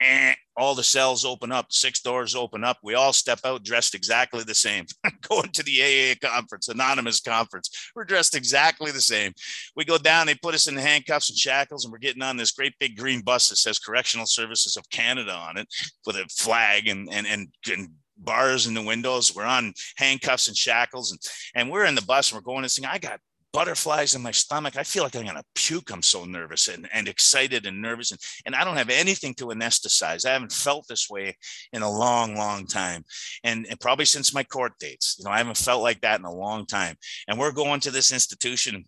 [0.00, 2.78] And all the cells open up, six doors open up.
[2.82, 4.84] We all step out dressed exactly the same.
[5.28, 7.70] Going to the AA conference, anonymous conference.
[7.94, 9.32] We're dressed exactly the same.
[9.74, 12.52] We go down, they put us in handcuffs and shackles, and we're getting on this
[12.52, 15.66] great big green bus that says Correctional Services of Canada on it
[16.06, 17.88] with a flag and and and, and
[18.24, 19.34] bars in the windows.
[19.34, 21.20] We're on handcuffs and shackles, and
[21.54, 22.86] and we're in the bus and we're going this thing.
[22.86, 23.20] I got
[23.52, 24.76] butterflies in my stomach.
[24.76, 25.90] I feel like I'm gonna puke.
[25.92, 28.10] I'm so nervous and, and excited and nervous.
[28.10, 30.26] And, and I don't have anything to anesthetize.
[30.26, 31.36] I haven't felt this way
[31.72, 33.04] in a long, long time.
[33.44, 35.16] And, and probably since my court dates.
[35.18, 36.96] You know, I haven't felt like that in a long time.
[37.28, 38.84] And we're going to this institution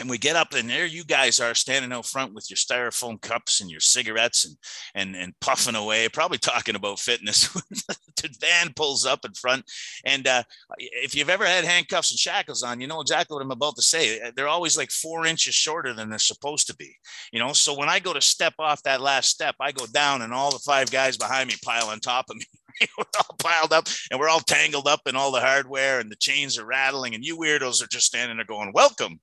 [0.00, 3.20] and we get up and there you guys are standing out front with your styrofoam
[3.20, 4.56] cups and your cigarettes and
[4.94, 7.48] and and puffing away probably talking about fitness.
[8.20, 9.64] The van pulls up in front
[10.04, 10.42] and uh,
[10.78, 13.82] if you've ever had handcuffs and shackles on you know exactly what i'm about to
[13.82, 14.20] say.
[14.34, 16.96] They're always like four inches shorter than they're supposed to be
[17.32, 17.52] you know?
[17.52, 20.50] So when i go to step off that last step i go down and all
[20.50, 22.44] the five guys behind me pile on top of me.
[22.98, 26.16] We're all piled up and we're all tangled up in all the hardware and the
[26.16, 29.18] chains are rattling and you weirdos are just standing there going welcome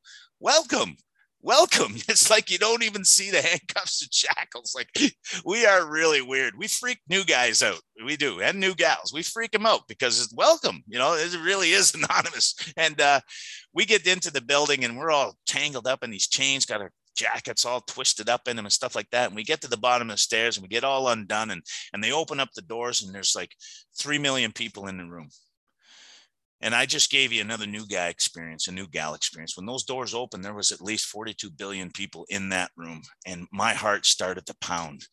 [0.46, 0.96] welcome
[1.42, 1.96] welcome.
[2.08, 4.76] It's like you don't even see the handcuffs and shackles.
[4.76, 4.90] Like
[5.46, 6.54] we are really weird.
[6.56, 7.82] We freak new guys out.
[8.04, 9.12] We do and new gals.
[9.12, 12.54] We freak them out because it's welcome you know it really is anonymous.
[12.78, 13.22] And uh,
[13.74, 16.92] we get into the building and we're all tangled up in these chains got our
[17.16, 19.28] jackets all twisted up in them and stuff like that.
[19.28, 21.64] And we get to the bottom of the stairs and we get all undone and
[21.92, 23.56] and they open up the doors and there's like
[24.00, 25.30] 3 million people in the room
[26.62, 29.58] and I just gave you another new guy experience, a new gal experience.
[29.58, 33.48] When those doors opened, there was at least 42 billion people in that room, and
[33.52, 35.08] my heart started to pound.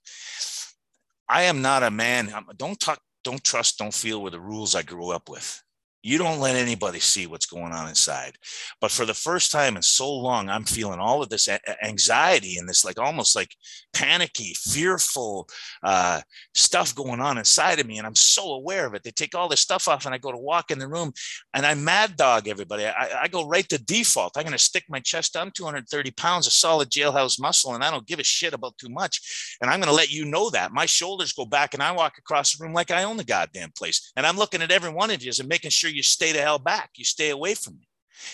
[1.29, 2.33] I am not a man.
[2.57, 5.63] Don't talk, don't trust, don't feel with the rules I grew up with
[6.03, 8.37] you don't let anybody see what's going on inside.
[8.81, 11.49] But for the first time in so long i'm feeling all of this
[11.83, 13.55] anxiety and this like almost like
[13.93, 15.49] panicky fearful
[15.83, 16.21] uh,
[16.55, 17.99] stuff going on inside of me.
[17.99, 19.03] And i'm so aware of it.
[19.03, 21.13] They take all this stuff off and i go to walk in the room
[21.55, 22.87] and i mad dog everybody.
[22.87, 24.37] I, I go right to default.
[24.37, 27.91] I'm going to stick my chest i'm 230 pounds of solid jailhouse muscle and i
[27.91, 29.57] don't give a shit about too much.
[29.61, 30.73] And i'm going to let you know that.
[30.73, 33.71] My shoulders go back and i walk across the room like i own the goddamn
[33.77, 34.13] place.
[34.17, 36.59] And i'm looking at every one of you and making sure you stay the hell
[36.59, 36.91] back.
[36.97, 37.89] You stay away from me.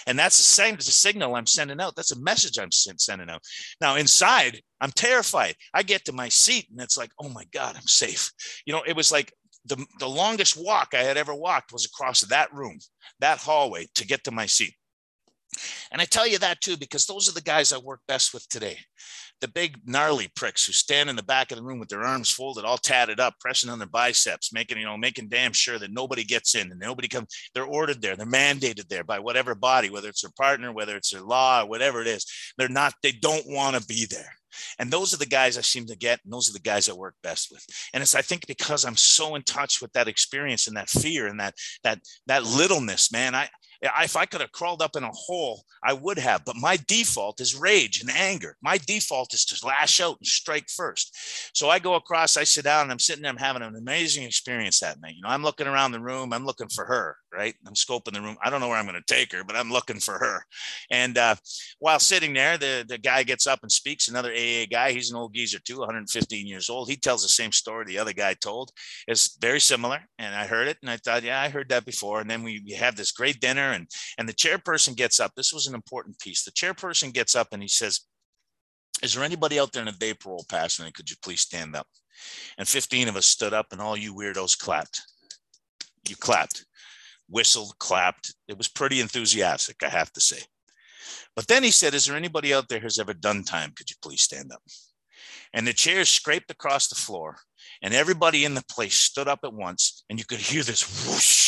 [0.07, 1.97] And that's the same as a signal I'm sending out.
[1.97, 3.43] That's a message I'm sending out.
[3.81, 5.55] Now, inside, I'm terrified.
[5.73, 8.31] I get to my seat and it's like, oh my God, I'm safe.
[8.67, 9.33] You know, it was like
[9.65, 12.79] the, the longest walk I had ever walked was across that room,
[13.21, 14.75] that hallway to get to my seat.
[15.91, 18.49] And I tell you that too, because those are the guys I work best with
[18.49, 18.79] today
[19.41, 22.31] the big gnarly pricks who stand in the back of the room with their arms
[22.31, 25.93] folded, all tatted up, pressing on their biceps, making, you know, making damn sure that
[25.93, 27.29] nobody gets in and nobody comes.
[27.55, 28.17] They're ordered there.
[28.17, 32.01] They're mandated there by whatever body, whether it's their partner, whether it's their law, whatever
[32.01, 32.27] it is.
[32.57, 34.33] They're not, they don't want to be there.
[34.79, 36.93] And those are the guys I seem to get, and those are the guys I
[36.93, 37.65] work best with.
[37.93, 41.27] And it's I think because I'm so in touch with that experience and that fear
[41.27, 43.35] and that that that littleness, man.
[43.35, 43.49] I
[43.81, 46.45] if I could have crawled up in a hole, I would have.
[46.45, 48.57] But my default is rage and anger.
[48.63, 51.17] My default is to lash out and strike first.
[51.57, 54.25] So I go across, I sit down, and I'm sitting there, I'm having an amazing
[54.25, 55.15] experience that night.
[55.15, 57.55] You know, I'm looking around the room, I'm looking for her, right?
[57.67, 58.37] I'm scoping the room.
[58.43, 60.43] I don't know where I'm going to take her, but I'm looking for her.
[60.91, 61.37] And uh,
[61.79, 64.09] while sitting there, the, the guy gets up and speaks.
[64.09, 66.89] Another AA guy, he's an old geezer too, 115 years old.
[66.89, 68.71] He tells the same story the other guy told.
[69.07, 70.01] It's very similar.
[70.19, 72.21] And I heard it and I thought, yeah, I heard that before.
[72.21, 73.87] And then we, we have this great dinner and
[74.19, 75.33] and the chairperson gets up.
[75.37, 76.45] This was an important piece.
[76.45, 78.01] The chairperson gets up and he says
[79.03, 81.77] is there anybody out there in a day parole passing and could you please stand
[81.77, 81.87] up?
[82.59, 85.03] And 15 of us stood up and all you weirdos clapped.
[86.09, 86.65] You clapped.
[87.29, 88.35] Whistled clapped.
[88.49, 90.43] It was pretty enthusiastic i have to say.
[91.37, 93.73] But then he said is there anybody out there who's ever done time?
[93.77, 94.63] Could you please stand up?
[95.53, 97.37] And the chairs scraped across the floor
[97.83, 101.48] and everybody in the place stood up at once and you could hear this whoosh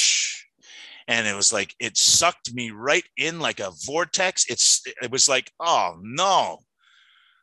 [1.10, 4.46] and it was like it sucked me right in like a vortex.
[4.48, 6.60] It's it was like oh no.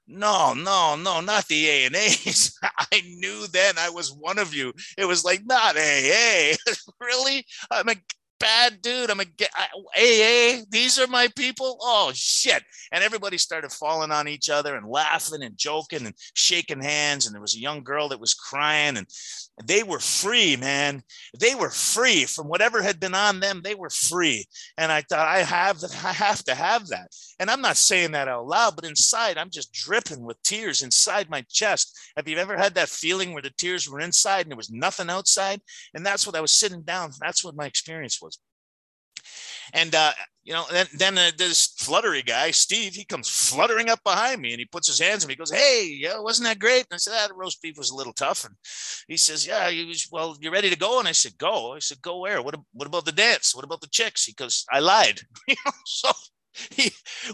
[0.08, 2.58] No no no not the a and a's.
[2.64, 4.72] I knew then i was one of you.
[4.98, 6.56] It was like not aa
[7.02, 7.46] really?
[7.70, 7.96] I'm a
[8.40, 9.10] bad dude.
[9.10, 11.78] I'm a aa these are my people?
[11.82, 12.64] Oh shit.
[12.94, 17.26] And everybody started falling on each other and laughing and joking and shaking hands.
[17.26, 19.08] And there was a young girl that was crying and
[19.66, 21.02] they were free, man.
[21.40, 23.62] They were free from whatever had been on them.
[23.64, 24.46] They were free.
[24.78, 26.06] And I thought, I have that.
[26.06, 27.08] I have to have that.
[27.40, 31.30] And I'm not saying that out loud, but inside, I'm just dripping with tears inside
[31.30, 31.98] my chest.
[32.16, 35.10] Have you ever had that feeling where the tears were inside and there was nothing
[35.10, 35.62] outside?
[35.94, 37.12] And that's what I was sitting down.
[37.20, 38.40] That's what my experience was.
[39.74, 40.12] And uh,
[40.44, 44.52] you know, then then uh, this fluttery guy, Steve, he comes fluttering up behind me
[44.54, 45.34] and he puts his hands on me.
[45.34, 47.90] He goes, "Hey, yeah, wasn't that great?" And I said, "That ah, roast beef was
[47.90, 48.56] a little tough." And
[49.10, 51.80] he says, "Yeah, he was, well, you're ready to go?" And I said, "Go." I
[51.80, 52.42] said, "Go where?
[52.42, 53.54] What what about the dance?
[53.54, 55.20] What about the chicks?" He goes, "I lied."
[55.86, 56.12] so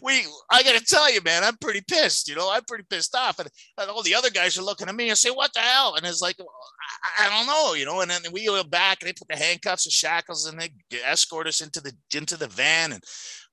[0.01, 2.27] we, I got to tell you, man, I'm pretty pissed.
[2.27, 4.95] You know, I'm pretty pissed off, and, and, all the other guys are looking at
[4.95, 8.01] me and say, "What the hell?" And it's like, I, I don't know, you know.
[8.01, 10.71] And then we go back, and they put the handcuffs and shackles, and they
[11.05, 13.03] escort us into the into the van, and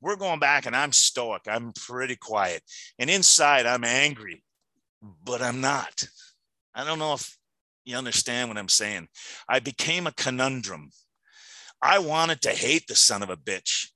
[0.01, 0.67] we're going back.
[0.67, 1.43] And I'm stoic.
[1.47, 2.63] I'm pretty quiet,
[2.99, 4.43] and inside, I'm angry,
[5.25, 6.05] but I'm not.
[6.75, 7.37] I don't know if
[7.85, 9.09] you understand what I'm saying.
[9.49, 10.91] I became a conundrum.
[11.83, 13.89] I wanted to hate the son of a bitch,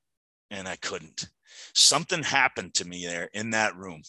[0.50, 1.28] and I couldn't.
[1.74, 4.02] Something happened to me there in that room.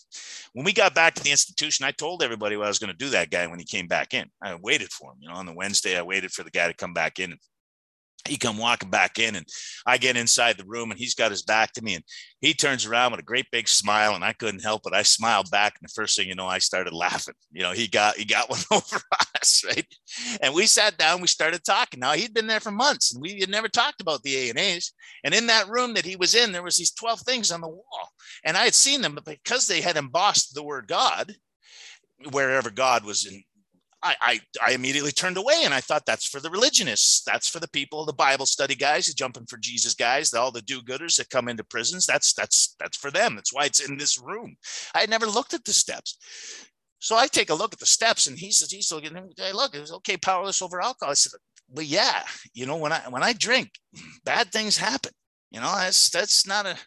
[0.53, 2.97] When we got back to the institution, I told everybody what I was going to
[2.97, 4.29] do that guy when he came back in.
[4.41, 6.73] I waited for him, you know, on the Wednesday, I waited for the guy to
[6.73, 7.37] come back in
[8.27, 9.47] he come walking back in and
[9.85, 12.03] i get inside the room and he's got his back to me and
[12.41, 14.93] he turns around with a great big smile and i couldn't help it.
[14.93, 17.35] I smiled back and the first thing you know i started laughing.
[17.51, 18.99] You know he got he got one over
[19.39, 19.85] us right?
[20.41, 21.99] And we sat down we started talking.
[21.99, 24.59] Now he'd been there for months and we had never talked about the a and
[24.59, 27.61] a's and in that room that he was in there was these 12 things on
[27.61, 28.09] the wall
[28.43, 31.33] and i had seen them but because they had embossed the word god
[32.31, 33.43] wherever god was in
[34.05, 37.23] I, I, I immediately turned away and I thought that's for the religionists.
[37.25, 40.61] That's for the people, the Bible study guys, the jumping for Jesus guys, all the
[40.61, 42.05] do-gooders that come into prisons.
[42.05, 43.35] That's that's that's for them.
[43.35, 44.55] That's why it's in this room.
[44.93, 46.17] I had never looked at the steps.
[46.99, 49.75] So I take a look at the steps and he says, he's looking, hey, look,
[49.75, 51.11] it was okay, powerless over alcohol.
[51.11, 51.33] I said,
[51.69, 53.71] well, yeah, you know, when I when I drink,
[54.23, 55.11] bad things happen.
[55.51, 56.77] You know, that's that's not a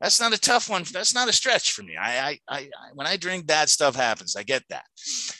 [0.00, 0.84] that's not a tough one.
[0.92, 1.96] That's not a stretch for me.
[1.96, 4.36] I, I, I, when I drink, bad stuff happens.
[4.36, 4.84] I get that.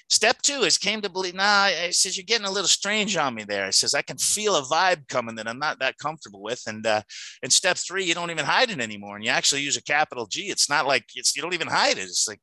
[0.09, 1.35] Step two is came to believe.
[1.35, 3.65] Nah, I says you're getting a little strange on me there.
[3.65, 6.63] I says I can feel a vibe coming that I'm not that comfortable with.
[6.67, 7.03] And uh,
[7.43, 10.27] in step three, you don't even hide it anymore, and you actually use a capital
[10.27, 10.43] G.
[10.43, 12.03] It's not like it's you don't even hide it.
[12.05, 12.41] It's like,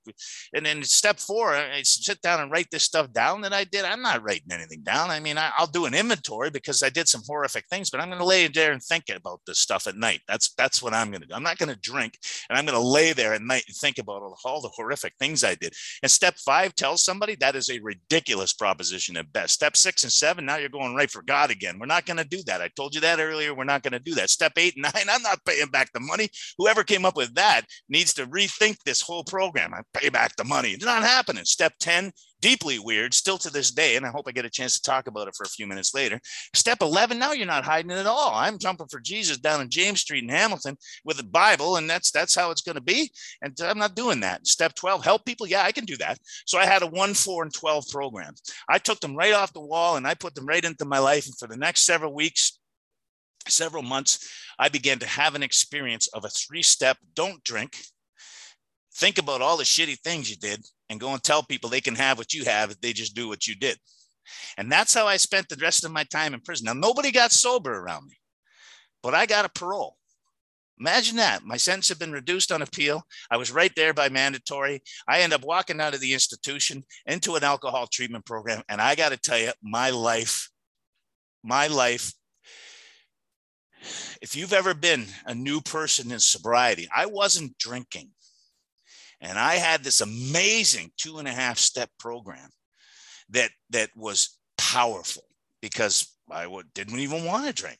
[0.53, 3.85] and then step four, I sit down and write this stuff down that I did.
[3.85, 5.09] I'm not writing anything down.
[5.09, 8.09] I mean, I, I'll do an inventory because I did some horrific things, but I'm
[8.09, 10.21] going to lay there and think about this stuff at night.
[10.27, 11.35] That's that's what I'm going to do.
[11.35, 13.97] I'm not going to drink and I'm going to lay there at night and think
[13.97, 15.73] about all, all the horrific things I did.
[16.01, 19.53] And step five tells somebody that is a ridiculous proposition at best.
[19.53, 21.77] Step six and seven, now you're going right for God again.
[21.79, 22.61] We're not going to do that.
[22.61, 23.53] I told you that earlier.
[23.53, 24.29] We're not going to do that.
[24.29, 26.29] Step eight and nine, I'm not paying back the money.
[26.57, 29.73] Whoever came up with that needs to rethink this whole program.
[29.73, 30.69] I pay back the money.
[30.69, 31.45] It's not happening.
[31.45, 34.79] Step 10, deeply weird still to this day and i hope i get a chance
[34.79, 36.19] to talk about it for a few minutes later.
[36.53, 38.31] Step 11 now you're not hiding it at all.
[38.33, 42.11] I'm jumping for jesus down in james street in hamilton with a bible and that's
[42.11, 44.45] that's how it's going to be and i'm not doing that.
[44.47, 45.47] Step 12 help people.
[45.47, 46.17] Yeah i can do that.
[46.45, 48.33] So i had a 1 4 and 12 program.
[48.69, 51.25] I took them right off the wall and i put them right into my life
[51.25, 52.59] and for the next several weeks
[53.47, 57.75] several months i began to have an experience of a three step don't drink
[58.93, 61.95] think about all the shitty things you did and go and tell people they can
[61.95, 63.77] have what you have if they just do what you did.
[64.57, 66.65] And that's how I spent the rest of my time in prison.
[66.65, 68.17] Now, nobody got sober around me,
[69.01, 69.97] but I got a parole.
[70.79, 71.43] Imagine that.
[71.43, 73.03] My sentence had been reduced on appeal.
[73.29, 74.81] I was right there by mandatory.
[75.07, 78.63] I end up walking out of the institution into an alcohol treatment program.
[78.67, 80.49] And I got to tell you, my life,
[81.43, 82.13] my life,
[84.23, 88.09] if you've ever been a new person in sobriety, I wasn't drinking.
[89.21, 92.49] And I had this amazing two and a half step program
[93.29, 95.23] that that was powerful
[95.61, 97.79] because I didn't even want to drink.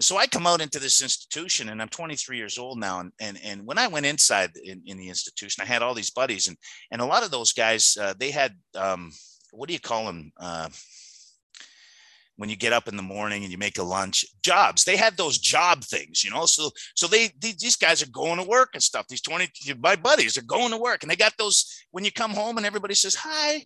[0.00, 3.00] So I come out into this institution and I'm 23 years old now.
[3.00, 6.10] And, and, and when I went inside in, in the institution, I had all these
[6.10, 6.56] buddies and,
[6.90, 9.10] and a lot of those guys, uh, they had, um,
[9.50, 10.32] what do you call them?
[10.38, 10.68] Uh,
[12.38, 15.16] when you get up in the morning and you make a lunch jobs they had
[15.16, 18.70] those job things you know so so they, they, these guys are going to work
[18.72, 19.48] and stuff these 20
[19.80, 22.64] my buddies are going to work and they got those when you come home and
[22.64, 23.62] everybody says hi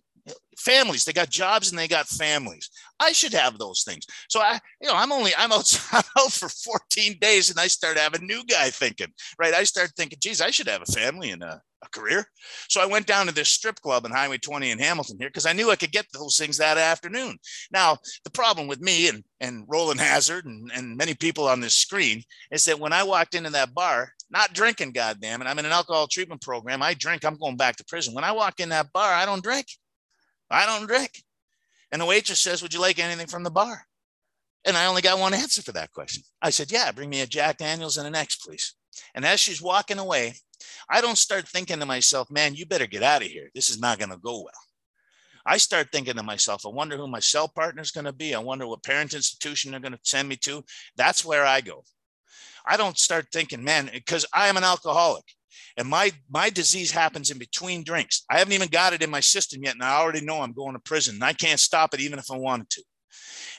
[0.57, 2.69] families they got jobs and they got families.
[2.99, 4.05] I should have those things.
[4.29, 7.67] So i you know i'm only i'm out, I'm out for 14 days and i
[7.67, 9.07] start having new guy thinking
[9.37, 9.53] right?
[9.53, 12.25] I start thinking geez i should have a family and a, a career.
[12.69, 15.45] So i went down to this strip club in highway 20 in hamilton here because
[15.45, 17.37] i knew i could get those things that afternoon.
[17.71, 21.75] Now the problem with me and and Rowland Hazard and, and many people on this
[21.75, 25.65] screen is that when i walked into that bar not drinking goddamn it i'm in
[25.65, 28.13] an alcohol treatment program i drink i'm going back to prison.
[28.13, 29.67] When i walk in that bar i don't drink
[30.49, 31.23] I don't drink.
[31.91, 33.85] And the waitress says, Would you like anything from the bar?
[34.65, 36.23] And I only got one answer for that question.
[36.41, 38.75] I said, Yeah, bring me a Jack Daniels and an X, please.
[39.15, 40.35] And as she's walking away,
[40.89, 43.49] I don't start thinking to myself, Man, you better get out of here.
[43.53, 44.53] This is not going to go well.
[45.45, 48.33] I start thinking to myself, I wonder who my cell partner is going to be.
[48.33, 50.63] I wonder what parent institution they're going to send me to.
[50.95, 51.83] That's where I go.
[52.65, 55.25] I don't start thinking, man, because I am an alcoholic
[55.77, 58.23] and my my disease happens in between drinks.
[58.29, 60.73] I haven't even got it in my system yet, and I already know I'm going
[60.73, 61.15] to prison.
[61.15, 62.83] And I can't stop it even if I wanted to.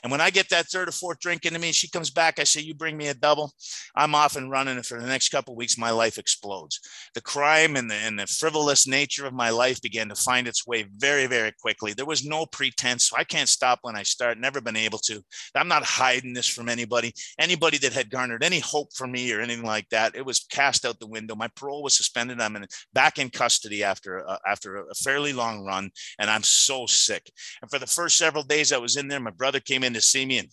[0.03, 2.39] And when I get that third or fourth drink into me, she comes back.
[2.39, 3.53] I say, "You bring me a double."
[3.95, 6.79] I'm off and running, and for the next couple weeks, my life explodes.
[7.13, 10.67] The crime and the, and the frivolous nature of my life began to find its
[10.67, 11.93] way very, very quickly.
[11.93, 13.11] There was no pretense.
[13.13, 14.37] I can't stop when I start.
[14.37, 15.23] Never been able to.
[15.55, 17.13] I'm not hiding this from anybody.
[17.39, 20.85] Anybody that had garnered any hope for me or anything like that, it was cast
[20.85, 21.35] out the window.
[21.35, 22.41] My parole was suspended.
[22.41, 25.89] I'm in, back in custody after uh, after a fairly long run,
[26.19, 27.31] and I'm so sick.
[27.61, 30.01] And for the first several days I was in there, my brother came in to
[30.01, 30.49] see me and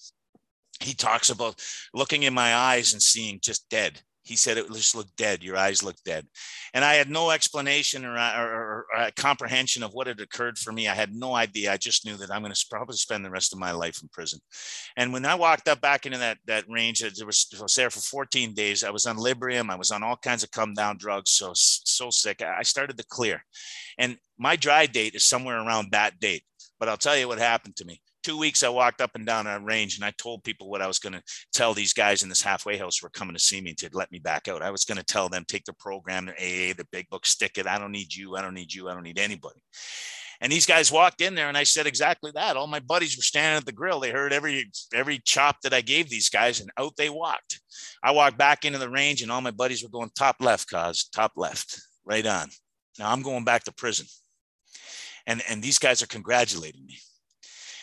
[0.82, 1.62] he talks about
[1.94, 5.42] looking in my eyes and seeing just dead He said it just looked dead.
[5.42, 6.28] Your eyes looked dead.
[6.74, 10.72] And I had no explanation or, or, or, uh, comprehension of what had occurred for
[10.72, 10.86] me.
[10.86, 11.72] I had no idea.
[11.72, 14.08] I just knew that I'm going to probably spend the rest of my life in
[14.08, 14.38] prison.
[14.96, 17.90] And when I walked up back into that, that range, it was, I was there
[17.90, 18.84] for 14 days.
[18.84, 19.70] I was on Librium.
[19.70, 21.30] I was on all kinds of come down drugs.
[21.30, 22.42] So, so sick.
[22.42, 23.44] I started to clear.
[23.98, 26.44] And my dry date is somewhere around that date.
[26.78, 29.44] But I'll tell you what happened to me two weeks I walked up and down
[29.46, 32.28] that range and I told people what I was going to tell these guys in
[32.28, 34.62] this halfway house who were coming to see me to let me back out.
[34.62, 37.58] I was going to tell them, take the program, their AA, the big book, stick
[37.58, 37.66] it.
[37.66, 38.36] I don't need you.
[38.36, 38.88] I don't need you.
[38.88, 39.60] I don't need anybody.
[40.40, 42.56] And these guys walked in there and I said exactly that.
[42.56, 44.00] All my buddies were standing at the grill.
[44.00, 47.60] They heard every every chop that I gave these guys and out they walked.
[48.02, 51.04] I walked back into the range and all my buddies were going top left, cause
[51.04, 52.48] top left, right on.
[52.98, 54.06] Now I'm going back to prison.
[55.28, 56.98] And and these guys are congratulating me.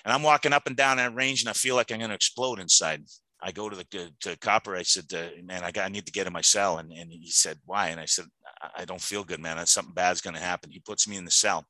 [0.10, 2.16] And I'm walking up and down that range and I feel like I'm going to
[2.16, 3.03] explode inside.
[3.43, 4.76] I go to the to, to copper.
[4.76, 7.12] I said, uh, "Man, I got I need to get in my cell." And, and
[7.12, 8.26] he said, "Why?" And I said,
[8.76, 9.64] "I don't feel good, man.
[9.68, 11.68] Something bad's going to happen." He puts me in the cell.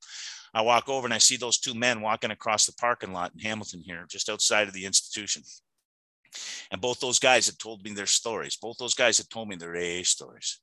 [0.53, 3.41] I walk over and I see those two men walking across the parking lot in
[3.41, 5.43] Hamilton here, just outside of the institution.
[6.71, 8.55] And both those guys had told me their stories.
[8.55, 10.61] Both those guys had told me their AA stories.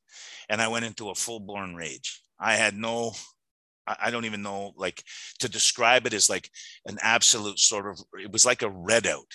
[0.48, 2.22] And I went into a full blown rage.
[2.40, 3.12] I had no
[3.86, 5.02] I don't even know like
[5.40, 6.50] to describe it as like
[6.86, 9.30] an absolute sort of it was like a redout.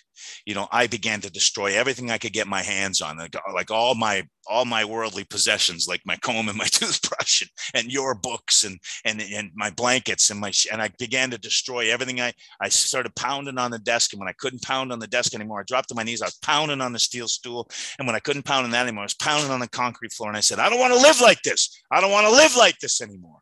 [0.45, 3.53] You know, I began to destroy everything I could get my hands on, like, uh,
[3.53, 7.91] like all my all my worldly possessions, like my comb and my toothbrush and, and
[7.91, 12.21] your books and and and my blankets and my and I began to destroy everything.
[12.21, 15.33] I I started pounding on the desk, and when I couldn't pound on the desk
[15.33, 16.21] anymore, I dropped to my knees.
[16.21, 19.03] I was pounding on the steel stool, and when I couldn't pound on that anymore,
[19.03, 20.29] I was pounding on the concrete floor.
[20.29, 21.81] And I said, I don't want to live like this.
[21.91, 23.40] I don't want to live like this anymore.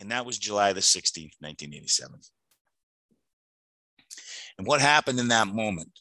[0.00, 2.20] And that was July the 16th, 1987.
[4.58, 5.98] And what happened in that moment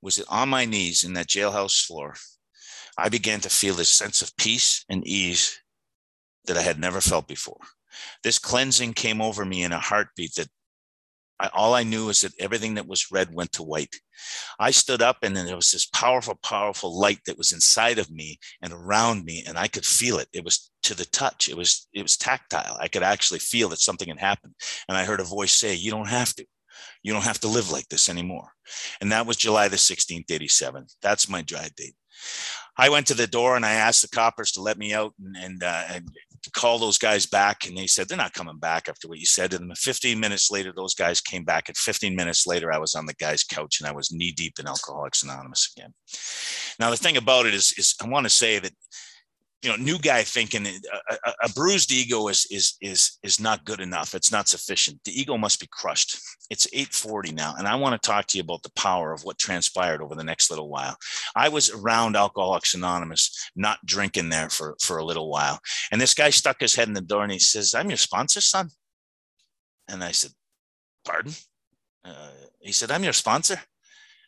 [0.00, 2.14] was that on my knees in that jailhouse floor,
[2.96, 5.58] I began to feel this sense of peace and ease
[6.46, 7.60] that I had never felt before.
[8.22, 10.48] This cleansing came over me in a heartbeat that
[11.40, 13.94] I, all I knew is that everything that was red went to white.
[14.58, 18.10] I stood up and then there was this powerful, powerful light that was inside of
[18.10, 20.28] me and around me, and I could feel it.
[20.32, 21.48] It was to the touch.
[21.48, 22.76] It was it was tactile.
[22.80, 24.54] I could actually feel that something had happened.
[24.88, 26.46] And I heard a voice say, "You don't have to.
[27.02, 28.50] You don't have to live like this anymore."
[29.00, 30.86] And that was July the 16th, 87.
[31.02, 31.96] That's my dry date.
[32.76, 35.36] I went to the door and I asked the coppers to let me out and,
[35.36, 36.08] and, uh, and
[36.50, 37.66] call those guys back.
[37.66, 39.50] And they said, they're not coming back after what you said.
[39.50, 39.70] To them.
[39.70, 41.68] And 15 minutes later, those guys came back.
[41.68, 44.58] And 15 minutes later, I was on the guy's couch and I was knee deep
[44.58, 45.94] in Alcoholics Anonymous again.
[46.78, 48.72] Now, the thing about it is, is I want to say that
[49.64, 50.78] you know, new guy thinking a,
[51.10, 54.14] a, a, bruised ego is is is is not good enough.
[54.14, 55.00] It's not sufficient.
[55.04, 56.18] The ego must be crushed.
[56.50, 59.38] It's 8:40 now, and I want to talk to you about the power of what
[59.38, 60.96] transpired over the next little while.
[61.34, 65.58] I was around Alcoholics Anonymous, not drinking there for for a little while,
[65.90, 68.42] and this guy stuck his head in the door and he says, "I'm your sponsor,
[68.42, 68.68] son."
[69.88, 70.32] And I said,
[71.06, 71.32] "Pardon?"
[72.04, 73.62] Uh, he said, "I'm your sponsor."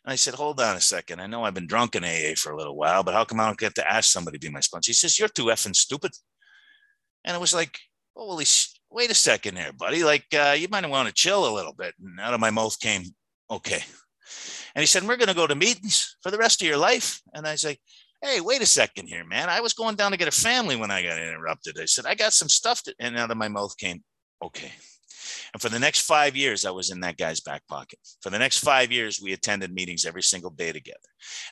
[0.07, 1.19] And I said, hold on a second.
[1.19, 3.45] I know I've been drunk in AA for a little while, but how come I
[3.45, 4.91] don't get to ask somebody to be my sponsor?
[4.91, 6.13] He says, you're too effing stupid.
[7.25, 7.77] And it was like,
[8.15, 8.45] oh, well,
[8.89, 10.05] wait a second there, buddy.
[10.05, 11.93] Like, uh, you might want to chill a little bit.
[11.99, 13.03] And out of my mouth came,
[13.51, 13.83] okay.
[14.75, 17.21] And he said, we're going to go to meetings for the rest of your life.
[17.33, 17.81] And I was like,
[18.21, 19.49] hey, wait a second here, man.
[19.49, 21.77] I was going down to get a family when I got interrupted.
[21.81, 24.01] I said, I got some stuff to, and out of my mouth came,
[24.41, 24.71] okay.
[25.53, 27.99] And for the next five years, I was in that guy's back pocket.
[28.21, 30.99] For the next five years, we attended meetings every single day together.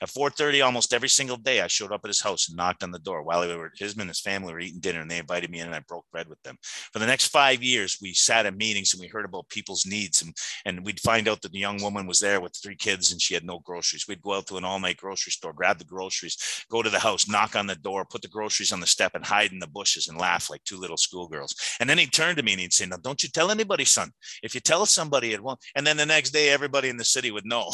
[0.01, 2.91] At 4:30, almost every single day, I showed up at his house and knocked on
[2.91, 5.49] the door while we were his and his family were eating dinner, and they invited
[5.49, 6.57] me in, and I broke bread with them.
[6.93, 10.21] For the next five years, we sat at meetings and we heard about people's needs,
[10.21, 10.35] and
[10.65, 13.33] and we'd find out that the young woman was there with three kids and she
[13.33, 14.07] had no groceries.
[14.07, 16.37] We'd go out to an all-night grocery store, grab the groceries,
[16.69, 19.25] go to the house, knock on the door, put the groceries on the step, and
[19.25, 21.55] hide in the bushes and laugh like two little schoolgirls.
[21.79, 24.11] And then he'd turn to me and he'd say, "Now, don't you tell anybody, son.
[24.43, 27.31] If you tell somebody, it won't." And then the next day, everybody in the city
[27.31, 27.71] would know.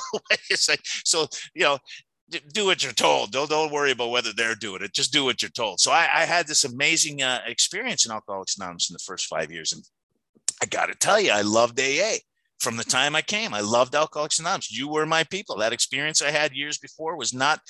[0.54, 1.78] so, you know
[2.52, 3.32] do what you're told.
[3.32, 4.92] Don't don't worry about whether they're doing it.
[4.92, 5.80] Just do what you're told.
[5.80, 9.50] So I, I had this amazing uh, experience in Alcoholics Anonymous in the first five
[9.50, 9.82] years, and
[10.62, 12.18] I got to tell you, I loved AA
[12.60, 13.54] from the time I came.
[13.54, 14.70] I loved Alcoholics Anonymous.
[14.70, 15.56] You were my people.
[15.56, 17.60] That experience I had years before was not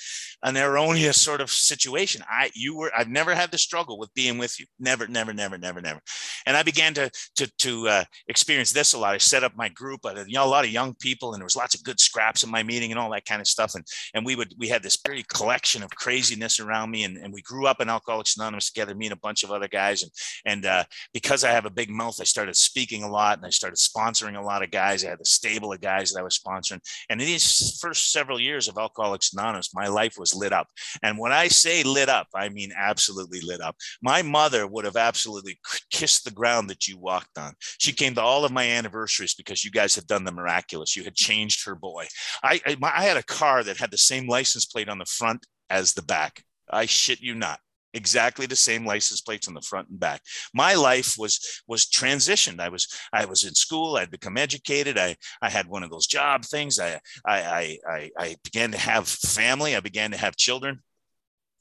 [0.43, 2.23] an erroneous sort of situation.
[2.29, 4.65] I, you were, I've never had the struggle with being with you.
[4.79, 6.01] Never, never, never, never, never.
[6.45, 9.15] And I began to to to uh, experience this a lot.
[9.15, 10.05] I set up my group.
[10.05, 12.43] I you know, a lot of young people, and there was lots of good scraps
[12.43, 13.75] in my meeting and all that kind of stuff.
[13.75, 17.33] And and we would we had this very collection of craziness around me, and, and
[17.33, 18.93] we grew up in Alcoholics Anonymous together.
[18.93, 20.11] Me and a bunch of other guys, and
[20.45, 20.83] and uh,
[21.13, 24.37] because I have a big mouth, I started speaking a lot, and I started sponsoring
[24.37, 25.05] a lot of guys guys.
[25.05, 26.81] I had the stable of guys that I was sponsoring.
[27.09, 30.67] And in these first several years of Alcoholics Anonymous, my life was lit up.
[31.03, 33.75] And when I say lit up, I mean absolutely lit up.
[34.01, 35.59] My mother would have absolutely
[35.91, 37.53] kissed the ground that you walked on.
[37.59, 40.95] She came to all of my anniversaries because you guys had done the miraculous.
[40.95, 42.07] You had changed her boy.
[42.43, 45.45] I, I, I had a car that had the same license plate on the front
[45.69, 46.43] as the back.
[46.69, 47.59] I shit you not
[47.93, 50.21] exactly the same license plates on the front and back.
[50.53, 52.59] My life was was transitioned.
[52.59, 56.07] I was i was in school i'd become educated i i had one of those
[56.07, 60.79] job things i i i i began to have family i began to have children.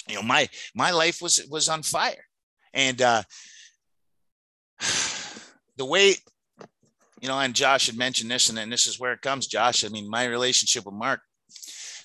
[0.08, 2.24] You know my my life was was on fire.
[2.72, 3.22] And uh
[5.76, 6.14] the way
[7.20, 9.84] you know and josh had mentioned this and then this is where it comes josh
[9.84, 11.20] i mean my relationship with mark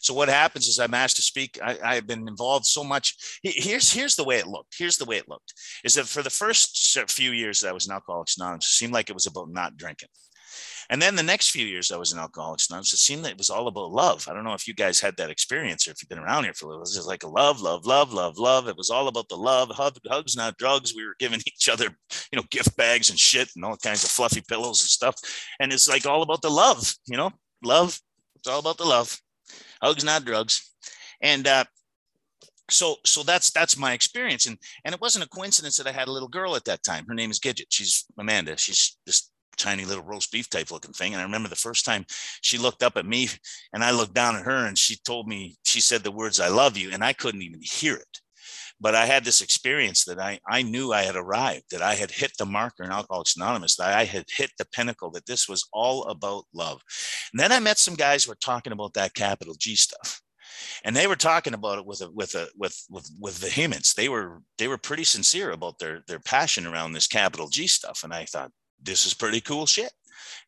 [0.06, 1.58] so what happens is I'm asked to speak.
[1.64, 3.39] I, have been involved so much.
[3.41, 4.76] Here's here's the way it looked.
[4.78, 5.51] Here's the way it looked.
[5.84, 8.93] Is that for the first few years that I was an Alcoholics Anonymous, it seemed
[8.93, 10.10] like it was about not drinking.
[10.91, 13.39] And then the next few years I was in Alcoholics Anonymous, it seemed that it
[13.39, 14.28] was all about love.
[14.30, 16.53] I don't know if you guys had that experience or if you've been around here
[16.53, 16.82] for a little.
[16.82, 18.68] It was just like a love, love, love, love, love.
[18.68, 20.93] It was all about the love, hugs, not drugs.
[20.95, 21.86] We were giving each other,
[22.32, 25.16] you know, gift bags and shit and all kinds of fluffy pillows and stuff.
[25.60, 27.32] And it's like all about the love, you know,
[27.64, 27.99] love.
[28.36, 29.20] It's all about the love
[29.86, 30.71] hugs not drugs.
[31.21, 31.65] And uh,
[32.69, 34.47] so so that's that's my experience.
[34.47, 37.05] And and it wasn't a coincidence that i had a little girl at that time.
[37.07, 37.67] Her name is gidget.
[37.69, 38.57] She's amanda.
[38.57, 41.13] She's this tiny little roast beef type looking thing.
[41.13, 42.05] And i remember the first time
[42.41, 43.29] she looked up at me
[43.73, 46.49] and i looked down at her and she told me she said the words i
[46.49, 48.19] love you and i couldn't even hear it
[48.80, 52.11] but I had this experience that I, I knew I had arrived, that I had
[52.11, 55.67] hit the marker in Alcoholics Anonymous, that I had hit the pinnacle, that this was
[55.71, 56.82] all about love.
[57.32, 60.21] And then I met some guys who were talking about that capital G stuff.
[60.84, 63.93] And they were talking about it with a with a with with with vehemence.
[63.93, 68.03] They were they were pretty sincere about their their passion around this capital G stuff.
[68.03, 68.51] And I thought,
[68.82, 69.91] this is pretty cool shit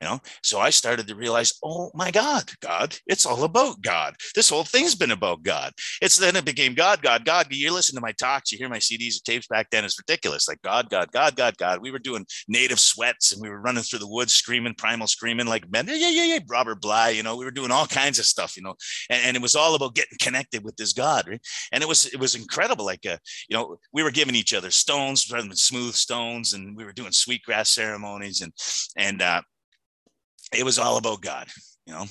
[0.02, 0.20] you know?
[0.44, 4.16] So i started to realize oh my god god it's all about god.
[4.36, 5.74] This whole thing's been about god.
[6.02, 7.48] It's then it became god god god.
[7.50, 10.48] You listen to my talks you hear my cds or tapes back then it's ridiculous.
[10.48, 11.82] Like god god god god god.
[11.82, 15.48] We were doing native sweats and we were running through the woods screaming primal screaming
[15.48, 17.36] like men yeah yeah yeah robert bly you know?
[17.36, 18.76] We were doing all kinds of stuff you know?
[19.10, 21.42] And, and it was all about getting connected with this god right?
[21.72, 23.18] And it was it was incredible like uh,
[23.50, 26.94] you know we were giving each other stones rather than smooth stones and we were
[26.94, 28.54] doing sweetgrass ceremonies and
[28.98, 29.42] and uh
[30.56, 31.48] it was all about God,
[31.86, 32.06] you know.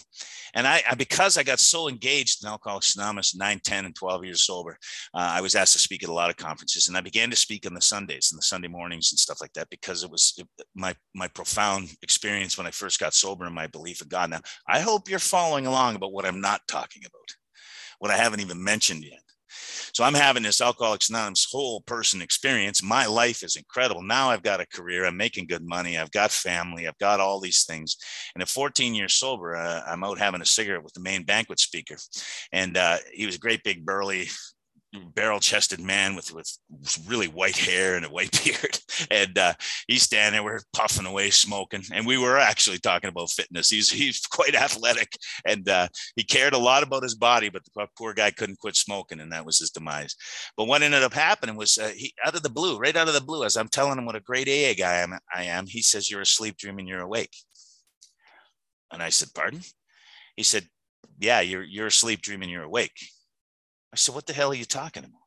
[0.55, 4.25] And I, I, because I got so engaged in Alcoholics Anonymous, 9, 10, and 12
[4.25, 4.79] years sober,
[5.15, 6.89] uh, I was asked to speak at a lot of conferences.
[6.89, 9.53] And I began to speak on the Sundays and the Sunday mornings and stuff like
[9.55, 10.39] that because it was
[10.75, 14.31] my, my profound experience when I first got sober and my belief in God.
[14.31, 17.37] Now, I hope you're following along about what I'm not talking about,
[17.99, 19.21] what I haven't even mentioned yet.
[19.93, 22.83] So I'm having this Alcoholics Anonymous whole person experience.
[22.83, 24.03] My life is incredible.
[24.03, 25.07] Now I've got a career.
[25.07, 25.99] I'm making good money.
[25.99, 26.87] I've got family.
[26.87, 27.97] I've got all these things.
[28.35, 31.61] And at 14 years sober, uh, I'm out having a cigarette with the main banquet
[31.61, 31.97] speaker.
[32.53, 34.29] And uh, he was a great big burly
[35.15, 36.59] barrel chested man with with
[37.07, 38.79] really white hair and a white beard.
[39.11, 39.55] And uh,
[39.89, 41.83] he's standing there we're puffing away smoking.
[41.93, 43.71] And we were actually talking about fitness.
[43.71, 45.17] He's he's quite athletic.
[45.47, 48.77] And uh, he cared a lot about his body but the poor guy couldn't quit
[48.77, 50.15] smoking and that was his demise.
[50.57, 53.15] But what ended up happening was uh, he out of the blue right out of
[53.15, 55.67] the blue as i'm telling him what a great aa guy I am, I am
[55.67, 57.35] he says you're asleep dreaming you're awake.
[58.93, 59.61] And i said pardon?
[60.37, 60.69] He said
[61.19, 62.99] yeah you're you're asleep dreaming you're awake
[63.97, 65.23] I said, What the hell are you talking about?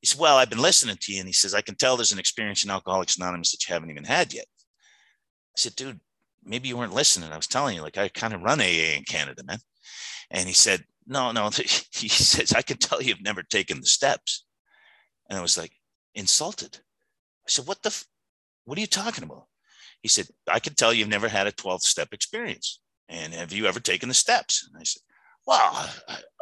[0.00, 1.18] He said, Well, I've been listening to you.
[1.18, 3.90] And he says, I can tell there's an experience in Alcoholics Anonymous that you haven't
[3.90, 4.46] even had yet.
[4.54, 6.00] I said, Dude,
[6.44, 7.32] maybe you weren't listening.
[7.32, 9.58] I was telling you, like, I kind of run AA in Canada, man.
[10.30, 11.50] And he said, No, no.
[11.58, 14.46] He says, I can tell you've never taken the steps.
[15.28, 15.72] And I was like,
[16.14, 16.78] Insulted.
[17.44, 18.04] I said, What the, f-
[18.66, 19.46] what are you talking about?
[20.00, 22.80] He said, I can tell you've never had a 12 step experience.
[23.08, 24.68] And have you ever taken the steps?
[24.68, 25.02] And I said,
[25.46, 25.88] well,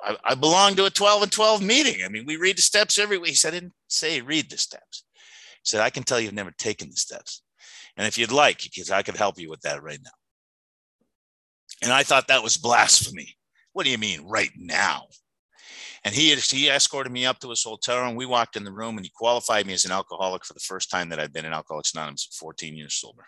[0.02, 2.04] I, I, belong to a 12 and 12 meeting.
[2.04, 3.30] I mean, we read the steps every week.
[3.30, 5.04] He said, I didn't say read the steps.
[5.14, 7.42] He said, I can tell you've never taken the steps.
[7.96, 10.10] And if you'd like, because I could help you with that right now.
[11.82, 13.36] And I thought that was blasphemy.
[13.72, 15.08] What do you mean right now?
[16.04, 18.96] And he, he escorted me up to his hotel and we walked in the room
[18.96, 21.52] and he qualified me as an alcoholic for the first time that I'd been in
[21.52, 23.26] Alcoholics Anonymous at 14 years sober.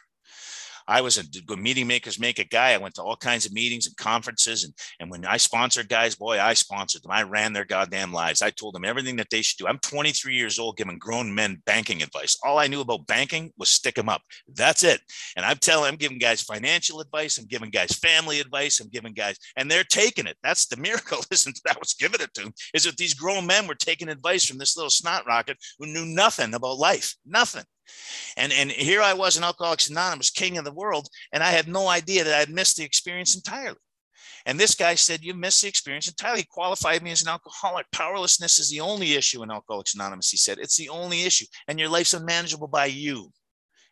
[0.89, 2.73] I was a meeting makers make it guy.
[2.73, 4.65] I went to all kinds of meetings and conferences.
[4.65, 7.11] And, and when I sponsored guys, boy, I sponsored them.
[7.11, 8.43] I ran their goddamn lives.
[8.43, 9.67] I told them everything that they should do.
[9.67, 12.39] I'm 23 years old giving grown men banking advice.
[12.45, 14.23] All I knew about banking was stick them up.
[14.55, 15.01] That's it.
[15.37, 17.39] And I'm telling, I'm giving guys financial advice.
[17.39, 18.81] I'm giving guys family advice.
[18.81, 20.37] I'm giving guys, and they're taking it.
[20.43, 23.67] That's the miracle, isn't that was giving it to them, is that these grown men
[23.67, 27.65] were taking advice from this little snot rocket who knew nothing about life, nothing.
[28.37, 31.69] And, and here I was in Alcoholics Anonymous, king of the world, and I had
[31.69, 33.79] no idea that I had missed the experience entirely.
[34.47, 36.41] And this guy said, You missed the experience entirely.
[36.41, 37.91] He qualified me as an alcoholic.
[37.91, 40.59] Powerlessness is the only issue in Alcoholics Anonymous, he said.
[40.59, 41.47] It's the only issue.
[41.67, 43.33] And your life's unmanageable by you.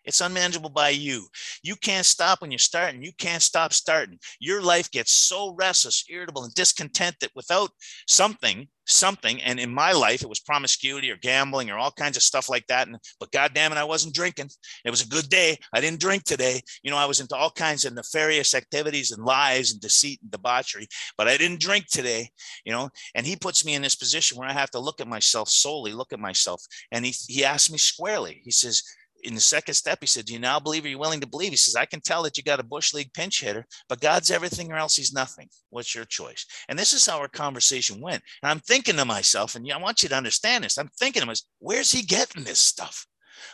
[0.04, 1.26] It's unmanageable by you.
[1.62, 3.02] You can't stop when you're starting.
[3.02, 4.18] You can't stop starting.
[4.40, 7.70] Your life gets so restless, irritable, and discontent that without
[8.06, 12.22] something, something, and in my life, it was promiscuity or gambling or all kinds of
[12.22, 12.86] stuff like that.
[12.86, 14.50] And but God damn it, I wasn't drinking.
[14.84, 15.58] It was a good day.
[15.72, 16.60] I didn't drink today.
[16.82, 20.30] You know, I was into all kinds of nefarious activities and lies and deceit and
[20.30, 20.86] debauchery,
[21.16, 22.28] but I didn't drink today.
[22.64, 25.08] You know, and he puts me in this position where I have to look at
[25.08, 26.62] myself solely, look at myself.
[26.92, 28.82] And he he asked me squarely, he says,
[29.24, 30.84] in the second step, he said, Do you now believe?
[30.84, 31.50] Are you willing to believe?
[31.50, 34.30] He says, I can tell that you got a Bush League pinch hitter, but God's
[34.30, 35.48] everything or else he's nothing.
[35.70, 36.46] What's your choice?
[36.68, 38.22] And this is how our conversation went.
[38.42, 40.78] And I'm thinking to myself, and I want you to understand this.
[40.78, 43.06] I'm thinking to myself, where's he getting this stuff?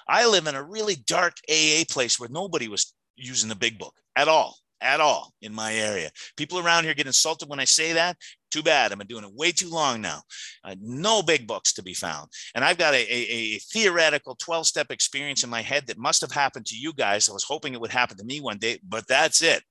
[0.08, 3.94] I live in a really dark AA place where nobody was using the big book
[4.16, 6.10] at all at all in my area.
[6.36, 8.16] People around here get insulted when I say that.
[8.50, 8.90] Too bad.
[8.90, 10.22] I've been doing it way too long now.
[10.64, 12.28] Uh, no big books to be found.
[12.54, 16.20] And I've got a, a, a theoretical 12 step experience in my head that must
[16.22, 17.28] have happened to you guys.
[17.28, 19.62] I was hoping it would happen to me one day, but that's it.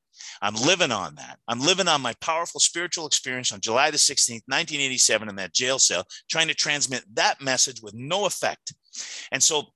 [0.41, 1.39] I'm living on that.
[1.47, 5.79] I'm living on my powerful spiritual experience on July the 16th, 1987, in that jail
[5.79, 8.73] cell, trying to transmit that message with no effect.
[9.31, 9.67] And so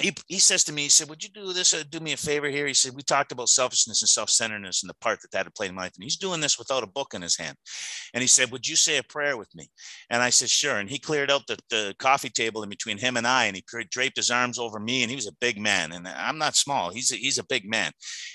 [0.00, 2.16] he, he says to me, he said, would you do this, uh, do me a
[2.16, 2.66] favor here?
[2.66, 5.70] He said, we talked about selfishness and self-centeredness and the part that that had played
[5.70, 5.92] in my life.
[5.94, 7.56] And he's doing this without a book in his hand.
[8.14, 9.68] And he said, would you say a prayer with me?
[10.10, 10.78] And I said, sure.
[10.78, 13.64] And he cleared out the, the coffee table in between him and I, and he
[13.90, 15.02] draped his arms over me.
[15.02, 15.92] And he was a big man.
[15.92, 16.90] And I'm not small.
[16.90, 17.92] He's a, he's a big man.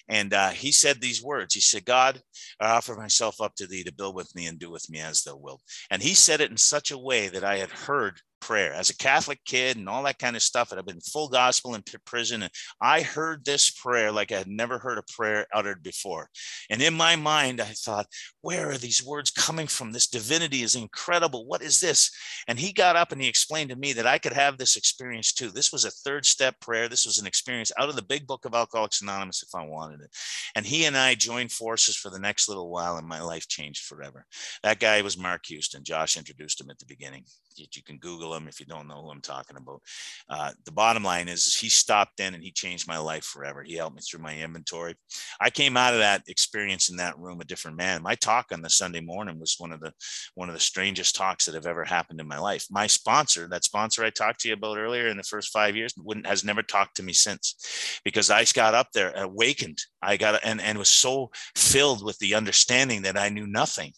[0.07, 1.53] And uh, he said these words.
[1.53, 2.21] He said, God,
[2.59, 5.23] I offer myself up to thee to build with me and do with me as
[5.23, 5.61] thou wilt.
[5.89, 8.97] And he said it in such a way that I had heard prayer as a
[8.97, 10.71] Catholic kid and all that kind of stuff.
[10.71, 12.43] And I've been full gospel in prison.
[12.43, 16.29] And I heard this prayer like I had never heard a prayer uttered before.
[16.69, 18.07] And in my mind, I thought,
[18.41, 19.91] where are these words coming from?
[19.91, 21.45] This divinity is incredible.
[21.45, 22.11] What is this?
[22.47, 25.33] And he got up and he explained to me that I could have this experience
[25.33, 25.49] too.
[25.51, 26.87] This was a third step prayer.
[26.87, 30.01] This was an experience out of the big book of Alcoholics Anonymous if I wanted
[30.01, 30.11] it.
[30.55, 33.85] And he and I joined forces for the next little while, and my life changed
[33.85, 34.25] forever.
[34.63, 35.83] That guy was Mark Houston.
[35.83, 37.25] Josh introduced him at the beginning.
[37.57, 39.81] You, can Google him if you don't know who I'm talking about.
[40.29, 43.63] Uh, the bottom line is he stopped in and he changed my life forever.
[43.63, 44.95] He helped me through my inventory.
[45.39, 48.03] I came out of that experience in that room a different man.
[48.03, 49.93] My talk on the Sunday morning was one of the
[50.35, 52.65] one of the strangest talks that have ever happened in my life.
[52.69, 55.93] My sponsor, that sponsor I talked to you about earlier in the first five years,
[55.97, 59.79] wouldn't has never talked to me since because I got up there awakened.
[60.01, 63.93] I got and and was so filled with the understanding that I knew nothing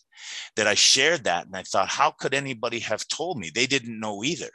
[0.55, 1.45] that I shared that.
[1.45, 3.51] And I thought, how could anybody have told me?
[3.53, 4.49] They didn't know either.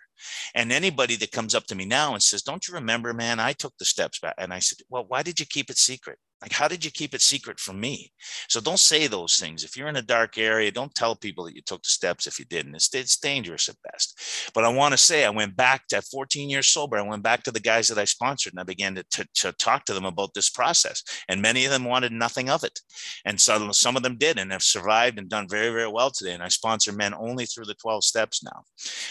[0.55, 3.53] And anybody that comes up to me now and says, Don't you remember, man, I
[3.53, 4.35] took the steps back.
[4.39, 6.19] And I said, Well, why did you keep it secret?
[6.43, 8.13] Like, how did you keep it secret from me?
[8.49, 9.63] So don't say those things.
[9.63, 12.41] If you're in a dark area, don't tell people that you took the steps if
[12.41, 12.75] you didn't.
[12.75, 14.51] It's, it's dangerous at best.
[14.53, 16.99] But I want to say, I went back to 14 years sober.
[16.99, 19.53] I went back to the guys that I sponsored and I began to, to, to
[19.53, 21.05] talk to them about this process.
[21.29, 22.81] And many of them wanted nothing of it.
[23.25, 26.35] And so some of them did and have survived and done very, very well today.
[26.35, 28.65] And I sponsor men only through the 12 steps now.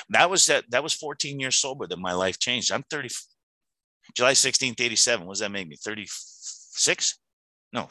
[0.10, 2.74] That was that, that was 14 years sober that my life changed.
[2.74, 3.08] I'm 30,
[4.16, 5.26] July 16th, 87.
[5.26, 5.78] What does that make me?
[6.72, 7.20] 36?
[7.74, 7.88] No,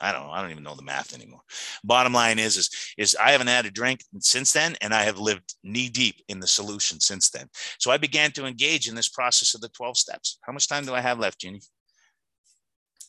[0.00, 0.32] I don't know.
[0.32, 1.40] I don't even know the math anymore.
[1.84, 5.18] Bottom line is, is, is I haven't had a drink since then, and I have
[5.18, 7.48] lived knee deep in the solution since then.
[7.78, 10.38] So I began to engage in this process of the 12 steps.
[10.42, 11.62] How much time do I have left, Jeannie?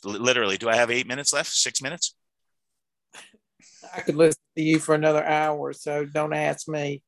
[0.03, 1.49] Literally, do I have eight minutes left?
[1.49, 2.16] Six minutes?
[3.93, 7.01] I could listen to you for another hour, so don't ask me.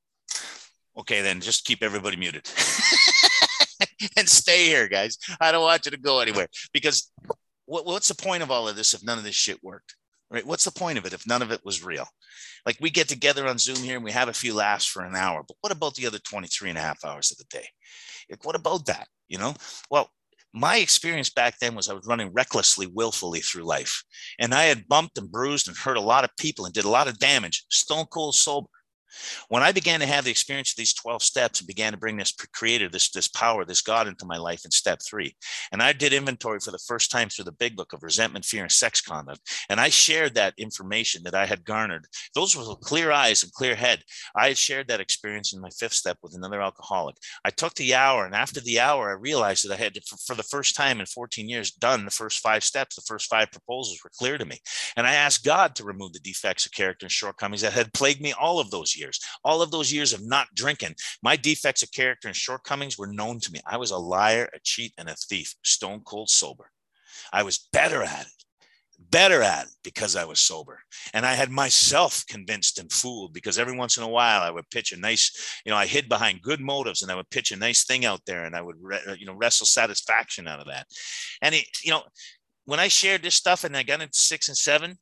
[0.98, 2.46] Okay, then just keep everybody muted.
[4.18, 5.18] and stay here, guys.
[5.40, 7.12] I don't want you to go anywhere because
[7.68, 9.96] what, what's the point of all of this if none of this shit worked?
[10.32, 10.46] Right?
[10.46, 12.08] What's the point of it if none of it was real?
[12.66, 15.16] Like we get together on Zoom here and we have a few laughs for an
[15.16, 17.68] hour, but what about the other 23 and a half hours of the day?
[18.30, 19.08] Like, what about that?
[19.30, 19.54] You know,
[19.90, 20.10] well,
[20.54, 24.04] my experience back then was I was running recklessly, willfully through life.
[24.40, 26.90] And I had bumped and bruised and hurt a lot of people and did a
[26.90, 28.68] lot of damage, stone cold sober.
[29.50, 32.18] When I began to have the experience of these 12 steps and began to bring
[32.18, 35.36] this creator, this, this power, this God into my life in step three,
[35.72, 38.64] and I did inventory for the first time through the big book of resentment, fear,
[38.64, 42.06] and sex conduct, and I shared that information that I had garnered.
[42.36, 44.04] Those were clear eyes and clear head.
[44.36, 47.16] I had shared that experience in my fifth step with another alcoholic.
[47.46, 50.44] I took the hour, and after the hour, I realized that I had, for the
[50.44, 52.96] first time in 14 years, done the first five steps.
[52.96, 54.60] The first five proposals were clear to me.
[54.96, 58.22] And I asked God to remove the defects of character and shortcomings that had plagued
[58.22, 59.20] me all of those years years.
[59.44, 63.40] All of those years of not drinking, my defects of character and shortcomings were known
[63.40, 63.60] to me.
[63.66, 66.70] I was a liar, a cheat, and a thief, stone cold sober.
[67.34, 68.38] I was better at it
[69.00, 70.80] better at it because I was sober.
[71.14, 74.70] And I had myself convinced and fooled because every once in a while I would
[74.70, 77.58] pitch a nice, you know, I hid behind good motives and I would pitch a
[77.58, 80.88] nice thing out there and I would, uh, you know, wrestle satisfaction out of that.
[81.42, 82.04] And, it, you know,
[82.66, 84.98] when I shared this stuff and I got into six and seven,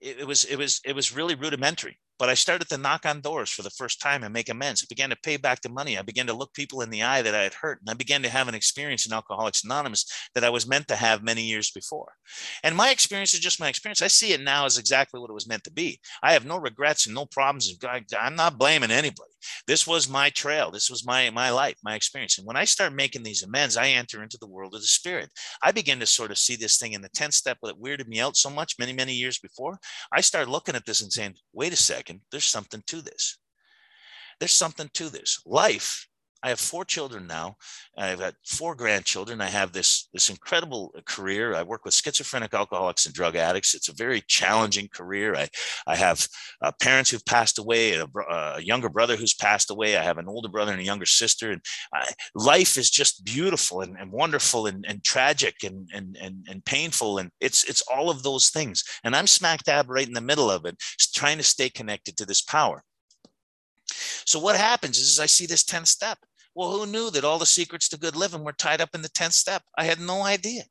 [0.00, 3.20] it, it was, it was, it was really rudimentary but I started to knock on
[3.20, 4.82] doors for the first time and make amends.
[4.82, 5.98] I began to pay back the money.
[5.98, 7.80] I began to look people in the eye that I had hurt.
[7.80, 10.96] And I began to have an experience in Alcoholics Anonymous that I was meant to
[10.96, 12.12] have many years before.
[12.62, 14.02] And my experience is just my experience.
[14.02, 16.00] I see it now as exactly what it was meant to be.
[16.22, 17.76] I have no regrets and no problems.
[18.18, 19.32] I'm not blaming anybody.
[19.66, 20.70] This was my trail.
[20.70, 22.38] This was my my life, my experience.
[22.38, 25.30] And when I start making these amends, I enter into the world of the spirit.
[25.62, 28.20] I begin to sort of see this thing in the 10th step that weirded me
[28.20, 29.78] out so much many, many years before.
[30.12, 33.38] I start looking at this and saying, wait a second, there's something to this.
[34.38, 35.40] There's something to this.
[35.46, 36.08] Life
[36.42, 37.56] I have four children now.
[37.96, 39.40] I've got four grandchildren.
[39.40, 41.54] I have this this incredible career.
[41.54, 43.74] I work with schizophrenic alcoholics and drug addicts.
[43.74, 45.36] It's a very challenging career.
[45.36, 45.48] I
[45.86, 46.26] I have
[46.60, 49.96] uh, parents who've passed away, a, a, younger brother who's passed away.
[49.96, 51.52] I have an older brother and a younger sister.
[51.52, 51.60] And
[51.94, 56.64] I, life is just beautiful and, and wonderful and, and tragic and, and and and
[56.64, 57.18] painful.
[57.18, 58.82] And it's it's all of those things.
[59.04, 60.76] And I'm smack dab right in the middle of it,
[61.14, 62.82] trying to stay connected to this power.
[64.24, 66.18] So what happens is, is I see this 10th step
[66.54, 69.08] well, who knew that all the secrets to good living were tied up in the
[69.08, 69.62] 10th step?
[69.76, 70.64] I had no idea.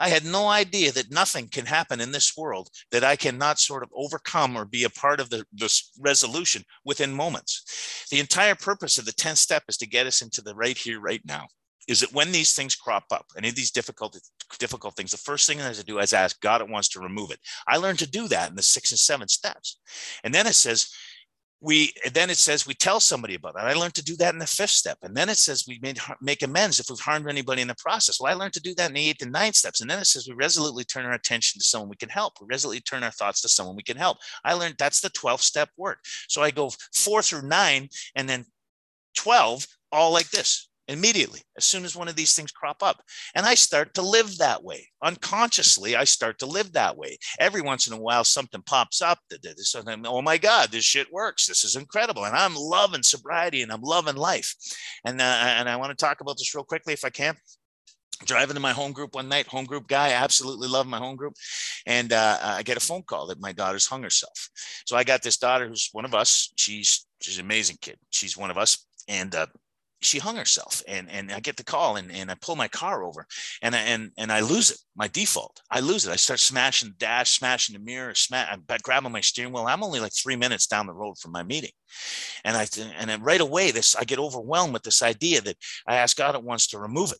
[0.00, 3.82] I had no idea that nothing can happen in this world that I cannot sort
[3.82, 8.06] of overcome or be a part of the, this resolution within moments.
[8.10, 11.00] The entire purpose of the 10th step is to get us into the right here,
[11.00, 11.46] right now.
[11.86, 14.18] Is that when these things crop up, any of these difficult,
[14.58, 17.00] difficult things, the first thing I have to do is ask God at once to
[17.00, 17.40] remove it.
[17.66, 19.80] I learned to do that in the six and seven steps.
[20.24, 20.90] And then it says,
[21.60, 23.66] we then it says we tell somebody about that.
[23.66, 25.98] I learned to do that in the fifth step, and then it says we made,
[26.20, 28.18] make amends if we've harmed anybody in the process.
[28.18, 30.06] Well, I learned to do that in the eighth and ninth steps, and then it
[30.06, 32.34] says we resolutely turn our attention to someone we can help.
[32.40, 34.18] We resolutely turn our thoughts to someone we can help.
[34.44, 35.98] I learned that's the 12 step work.
[36.28, 38.46] So I go four through nine, and then
[39.16, 43.02] 12 all like this immediately as soon as one of these things crop up.
[43.34, 44.88] And i start to live that way.
[45.02, 47.16] Unconsciously i start to live that way.
[47.38, 51.12] Every once in a while something pops up that this oh my god this shit
[51.12, 51.46] works.
[51.46, 52.24] This is incredible.
[52.24, 54.54] And i'm loving sobriety and i'm loving life.
[55.04, 55.24] And uh,
[55.58, 57.36] and i want to talk about this real quickly if i can.
[58.26, 61.34] Driving to my home group one night home group guy absolutely love my home group.
[61.86, 64.50] And uh, i get a phone call that my daughter's hung herself.
[64.86, 66.52] So i got this daughter who's one of us.
[66.56, 67.96] She's she's an amazing kid.
[68.10, 68.84] She's one of us.
[69.08, 69.46] And uh,
[70.02, 73.02] she hung herself and and I get the call and, and I pull my car
[73.04, 73.26] over
[73.62, 75.60] and I, and and I lose it my default.
[75.70, 76.10] I lose it.
[76.10, 79.66] I start smashing the dash smashing the mirror smash I'm grabbing my steering wheel.
[79.66, 81.72] I'm only like three minutes down the road from my meeting.
[82.44, 82.66] And I
[82.98, 86.44] and right away this I get overwhelmed with this idea that I ask God at
[86.44, 87.18] once to remove it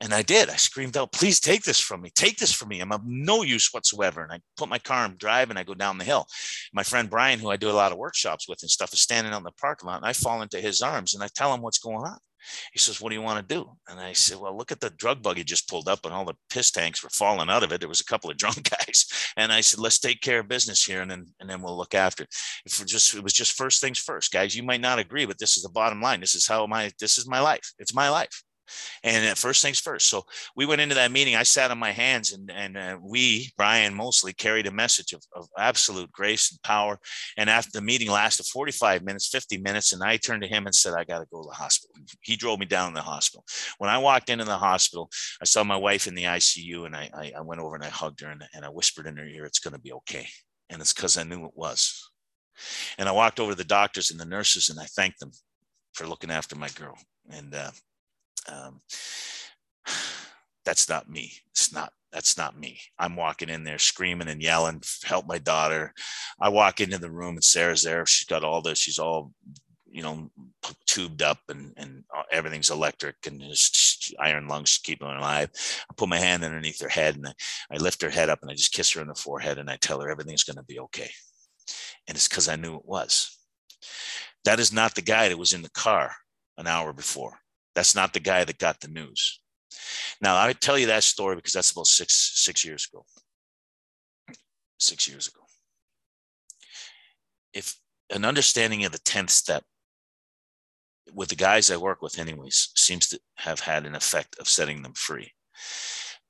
[0.00, 0.50] and I did.
[0.50, 2.10] I screamed out, please take this from me.
[2.14, 2.80] Take this from me.
[2.80, 4.22] I'm of no use whatsoever.
[4.22, 6.26] And I put my car in drive and I go down the hill.
[6.72, 9.32] My friend Brian, who I do a lot of workshops with and stuff, is standing
[9.32, 9.96] out in the parking lot.
[9.96, 12.18] And I fall into his arms and I tell him what's going on.
[12.72, 13.68] He says, What do you want to do?
[13.88, 16.34] And I said, Well, look at the drug buggy just pulled up and all the
[16.50, 17.80] piss tanks were falling out of it.
[17.80, 19.06] There was a couple of drunk guys.
[19.36, 21.94] And I said, Let's take care of business here and then and then we'll look
[21.94, 22.34] after it.
[22.64, 24.54] If just it was just first things first, guys.
[24.54, 26.20] You might not agree, but this is the bottom line.
[26.20, 27.72] This is how my this is my life.
[27.78, 28.42] It's my life.
[29.02, 30.08] And first things first.
[30.08, 30.24] So
[30.56, 31.36] we went into that meeting.
[31.36, 35.22] I sat on my hands, and and uh, we, Brian, mostly carried a message of,
[35.34, 36.98] of absolute grace and power.
[37.36, 40.74] And after the meeting lasted 45 minutes, 50 minutes, and I turned to him and
[40.74, 43.44] said, "I got to go to the hospital." He drove me down to the hospital.
[43.78, 45.10] When I walked into the hospital,
[45.40, 47.88] I saw my wife in the ICU, and I I, I went over and I
[47.88, 50.26] hugged her and, and I whispered in her ear, "It's going to be okay."
[50.68, 52.10] And it's because I knew it was.
[52.98, 55.30] And I walked over to the doctors and the nurses, and I thanked them
[55.94, 56.96] for looking after my girl.
[57.30, 57.70] And uh,
[58.48, 58.80] um,
[60.64, 61.32] that's not me.
[61.50, 62.80] It's not, that's not me.
[62.98, 65.92] I'm walking in there screaming and yelling, help my daughter.
[66.40, 68.04] I walk into the room and Sarah's there.
[68.06, 69.32] She's got all this, she's all,
[69.88, 70.30] you know,
[70.86, 75.50] tubed up and, and everything's electric and just iron lungs keeping her alive.
[75.88, 77.32] I put my hand underneath her head and I,
[77.70, 79.76] I lift her head up and I just kiss her on the forehead and I
[79.76, 81.10] tell her everything's going to be okay.
[82.06, 83.36] And it's because I knew it was.
[84.44, 86.14] That is not the guy that was in the car
[86.56, 87.38] an hour before.
[87.76, 89.38] That's not the guy that got the news.
[90.22, 93.04] Now, I tell you that story because that's about six, six years ago.
[94.80, 95.42] Six years ago.
[97.52, 97.76] If
[98.10, 99.62] an understanding of the 10th step
[101.12, 104.82] with the guys I work with, anyways, seems to have had an effect of setting
[104.82, 105.32] them free.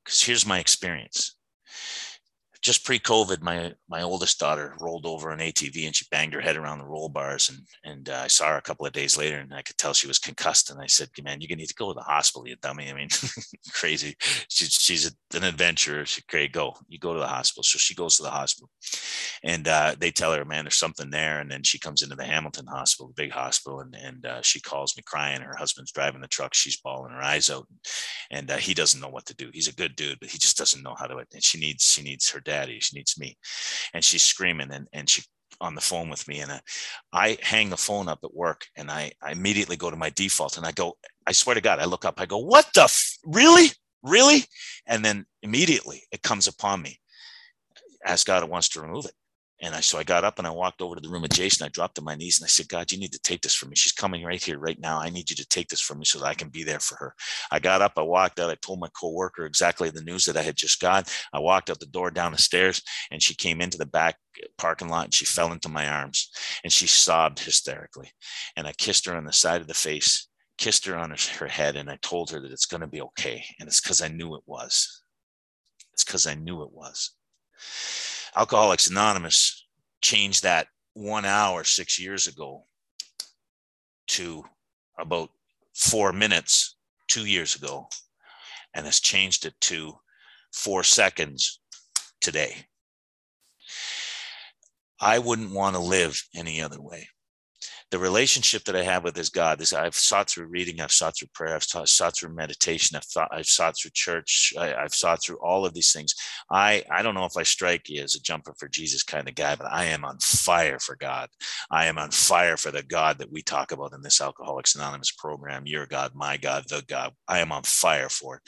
[0.05, 1.37] Because here's my experience
[2.67, 6.57] just pre-COVID, my my oldest daughter rolled over an ATV and she banged her head
[6.57, 9.39] around the roll bars, and and uh, I saw her a couple of days later,
[9.39, 10.71] and I could tell she was concussed.
[10.71, 12.95] And I said, "Man, you're gonna need to go to the hospital, you dummy." I
[12.95, 13.09] mean,
[13.73, 14.17] crazy.
[14.49, 16.05] She's she's an adventurer.
[16.05, 16.75] She great go.
[16.89, 17.63] You go to the hospital.
[17.63, 18.69] So she goes to the hospital,
[19.45, 22.25] and uh, they tell her, "Man, there's something there." And then she comes into the
[22.25, 25.41] Hamilton Hospital, the big hospital, and and uh, she calls me crying.
[25.41, 26.53] Her husband's driving the truck.
[26.53, 27.69] She's bawling her eyes out,
[28.33, 29.51] and uh, he doesn't know what to do.
[29.53, 31.17] He's a good dude, but he just doesn't know how to.
[31.17, 32.79] And she needs she needs her daddy.
[32.81, 33.37] She needs me
[33.93, 35.23] and she's screaming and, and she
[35.61, 36.59] on the phone with me and uh,
[37.13, 40.59] I hang the phone up at work and I, I immediately go to my default
[40.59, 43.17] and I go, I swear to God, I look up, I go, what the, f-
[43.25, 43.69] really,
[44.03, 44.45] really?
[44.87, 46.99] And then immediately it comes upon me,
[48.05, 49.15] ask God wants to remove it.
[49.63, 51.65] And I, so I got up and I walked over to the room of Jason.
[51.65, 53.71] I dropped to my knees and I said, God, you need to take this from
[53.71, 53.77] me.
[53.77, 54.99] She's coming right here, right now.
[54.99, 56.97] I need you to take this from me so that I can be there for
[56.97, 57.15] her.
[57.51, 58.51] I got up, I walked out.
[58.51, 61.11] I told my coworker exactly the news that I had just got.
[61.33, 64.17] I walked out the door down the stairs and she came into the back
[64.59, 66.31] parking lot and she fell into my arms
[66.63, 68.11] and she sobbed hysterically.
[68.57, 70.29] And I kissed her on the side of the face,
[70.59, 73.45] kissed her on her head, and I told her that it's going to be okay.
[73.59, 75.03] And it's because I knew it was.
[75.95, 77.13] It's because I knew it was.
[78.37, 79.67] Alcoholics Anonymous
[80.03, 82.67] changed that one hour six years ago
[84.09, 84.45] to
[84.99, 85.31] about
[85.75, 86.77] four minutes
[87.09, 87.89] two years ago
[88.75, 89.95] and has changed it to
[90.53, 91.61] four seconds
[92.21, 92.67] today.
[95.01, 97.09] I wouldn't want to live any other way
[97.93, 101.17] the relationship that I have with this God, this I've sought through reading, I've sought
[101.17, 104.95] through prayer, I've sought, sought through meditation, I've thought, I've sought through church, I, have
[104.95, 106.15] sought through all of these things.
[106.51, 109.37] I I don't know if I strike you as a jumper for Jesus kind of
[109.37, 111.29] guy, but I am on fire for God.
[111.71, 115.13] I am on fire for the God that we talk about in this Alcoholics Anonymous
[115.13, 115.67] program.
[115.67, 117.13] Your God, my God, the God.
[117.29, 118.43] I am on fire for it,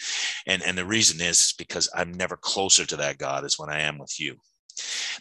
[0.49, 3.83] and and the reason is because I'm never closer to that God as when I
[3.83, 4.37] am with you.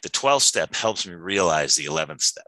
[0.02, 2.46] The 12th step helps me realize the 11th step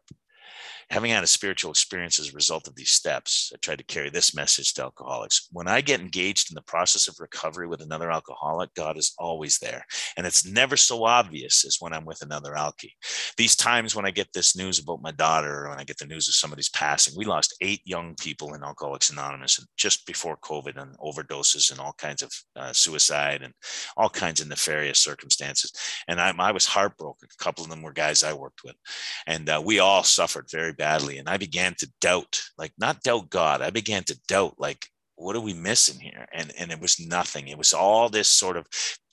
[0.90, 4.10] having had a spiritual experience as a result of these steps, I tried to carry
[4.10, 5.48] this message to alcoholics.
[5.52, 9.60] When I get engaged in the process of recovery with another alcoholic, God is always
[9.60, 9.86] there.
[10.18, 12.94] And it's never so obvious as when I'm with another alkie.
[13.38, 16.08] These times when I get this news about my daughter or when I get the
[16.08, 20.82] news of somebody's passing, we lost eight young people in Alcoholics Anonymous just before COVID
[20.82, 23.54] and overdoses and all kinds of uh, suicide and
[23.96, 25.72] all kinds of nefarious circumstances.
[26.08, 27.30] And I, I was heartbroken.
[27.32, 28.76] A couple of them were guys I worked with.
[29.28, 31.20] And uh, we all suffered very badly.
[31.20, 33.62] And I began to doubt, like not doubt God.
[33.62, 34.88] I began to doubt, like,
[35.20, 36.26] what are we missing here?
[36.34, 37.50] And and it was nothing.
[37.50, 38.66] It was all this sort of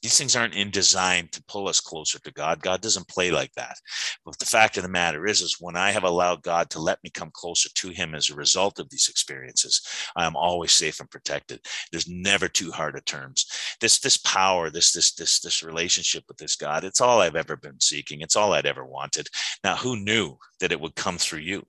[0.03, 2.63] these things aren't in design to pull us closer to God.
[2.63, 3.77] God doesn't play like that.
[4.25, 7.03] But the fact of the matter is, is when I have allowed God to let
[7.03, 9.83] me come closer to Him as a result of these experiences,
[10.15, 11.61] I am always safe and protected.
[11.91, 13.47] There's never too hard of terms.
[13.81, 17.57] This this power, this this this this relationship with this God, it's all I've ever
[17.57, 18.21] been seeking.
[18.21, 19.29] It's all I'd ever wanted.
[19.65, 21.67] Now, who knew that it would come through you?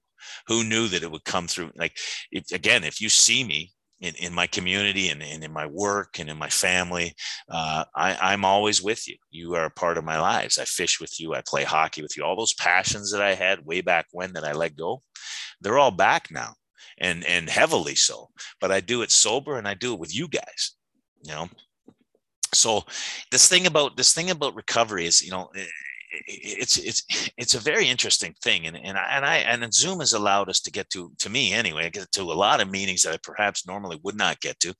[0.47, 1.71] Who knew that it would come through?
[1.75, 1.97] Like,
[2.31, 6.19] if, again, if you see me in, in my community and, and in my work
[6.19, 7.15] and in my family.
[7.49, 9.17] Uh, I, I'm always with you.
[9.31, 10.57] You are a part of my lives.
[10.57, 11.33] I fish with you.
[11.33, 12.23] I play hockey with you.
[12.23, 15.01] All those passions that I had way back when that I let go,
[15.61, 16.53] they're all back now
[16.99, 18.29] and, and heavily so.
[18.61, 20.75] But I do it sober and I do it with you guys,
[21.23, 21.49] you know?
[22.53, 22.83] So
[23.31, 25.49] this thing about this thing about recovery is, you know,
[26.25, 30.13] it's it's it's a very interesting thing and and I, and I and zoom has
[30.13, 33.13] allowed us to get to to me anyway get to a lot of meetings that
[33.13, 34.73] i perhaps normally would not get to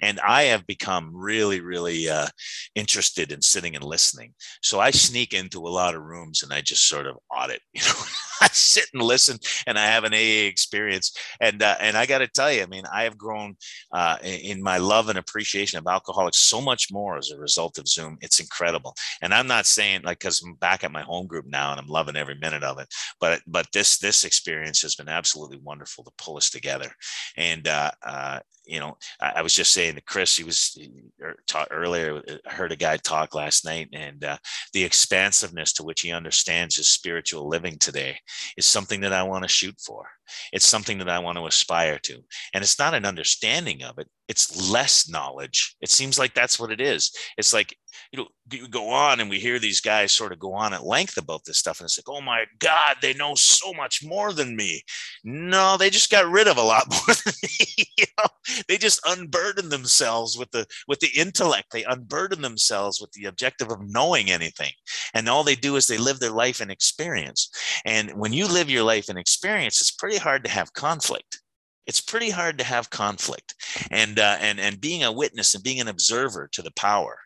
[0.00, 2.28] and i have become really really uh,
[2.74, 4.34] interested in sitting and listening.
[4.62, 7.82] So i sneak into a lot of rooms and i just sort of audit you
[7.82, 7.94] know
[8.46, 12.18] i sit and listen and i have an aa experience and uh, and i got
[12.18, 13.56] to tell you i mean i have grown
[13.92, 17.88] uh, in my love and appreciation of alcoholics so much more as a result of
[17.88, 21.46] zoom it's incredible and i'm not saying like because i'm back at my home group
[21.46, 22.88] now and I'm loving every minute of it.
[23.20, 26.90] But but this this experience has been absolutely wonderful to pull us together.
[27.36, 30.78] And uh, uh, you know, I, I, was just saying to Chris, he was
[31.22, 32.22] er, taught earlier.
[32.46, 34.36] I heard a guy talk last night, and uh,
[34.72, 38.18] the expansiveness to which he understands his spiritual living today
[38.56, 40.06] is something that I want to shoot for.
[40.52, 42.22] It's something that I want to aspire to,
[42.54, 44.08] and it's not an understanding of it.
[44.28, 45.76] It's less knowledge.
[45.80, 47.12] It seems like that's what it is.
[47.36, 47.76] It's like
[48.10, 50.84] you know, you go on and we hear these guys sort of go on at
[50.84, 54.32] length about this stuff, and it's like, oh my God, they know so much more
[54.32, 54.82] than me.
[55.24, 57.86] No, they just got rid of a lot more than me.
[57.96, 58.28] you know?
[58.68, 61.72] They just unburden themselves with the with the intellect.
[61.72, 64.72] They unburden themselves with the objective of knowing anything,
[65.14, 67.50] and all they do is they live their life in experience.
[67.84, 71.40] And when you live your life in experience, it's pretty hard to have conflict
[71.86, 73.54] it's pretty hard to have conflict
[73.90, 77.18] and uh, and and being a witness and being an observer to the power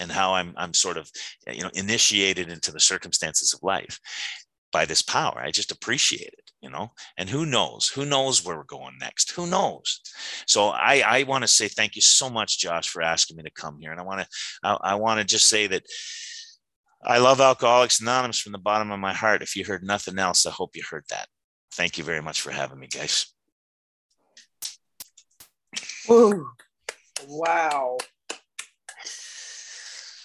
[0.00, 1.10] and how I'm I'm sort of
[1.46, 3.98] you know initiated into the circumstances of life
[4.72, 5.38] by this power.
[5.38, 6.92] I just appreciate it, you know.
[7.18, 7.88] And who knows?
[7.88, 9.32] Who knows where we're going next?
[9.32, 10.00] Who knows?
[10.46, 13.50] So I I want to say thank you so much, Josh, for asking me to
[13.50, 13.90] come here.
[13.90, 14.28] And I want to
[14.62, 15.82] I, I want to just say that
[17.04, 19.42] I love Alcoholics Anonymous from the bottom of my heart.
[19.42, 21.26] If you heard nothing else, I hope you heard that.
[21.74, 23.26] Thank you very much for having me, guys.
[26.06, 26.44] Whoa.
[27.26, 27.98] Wow.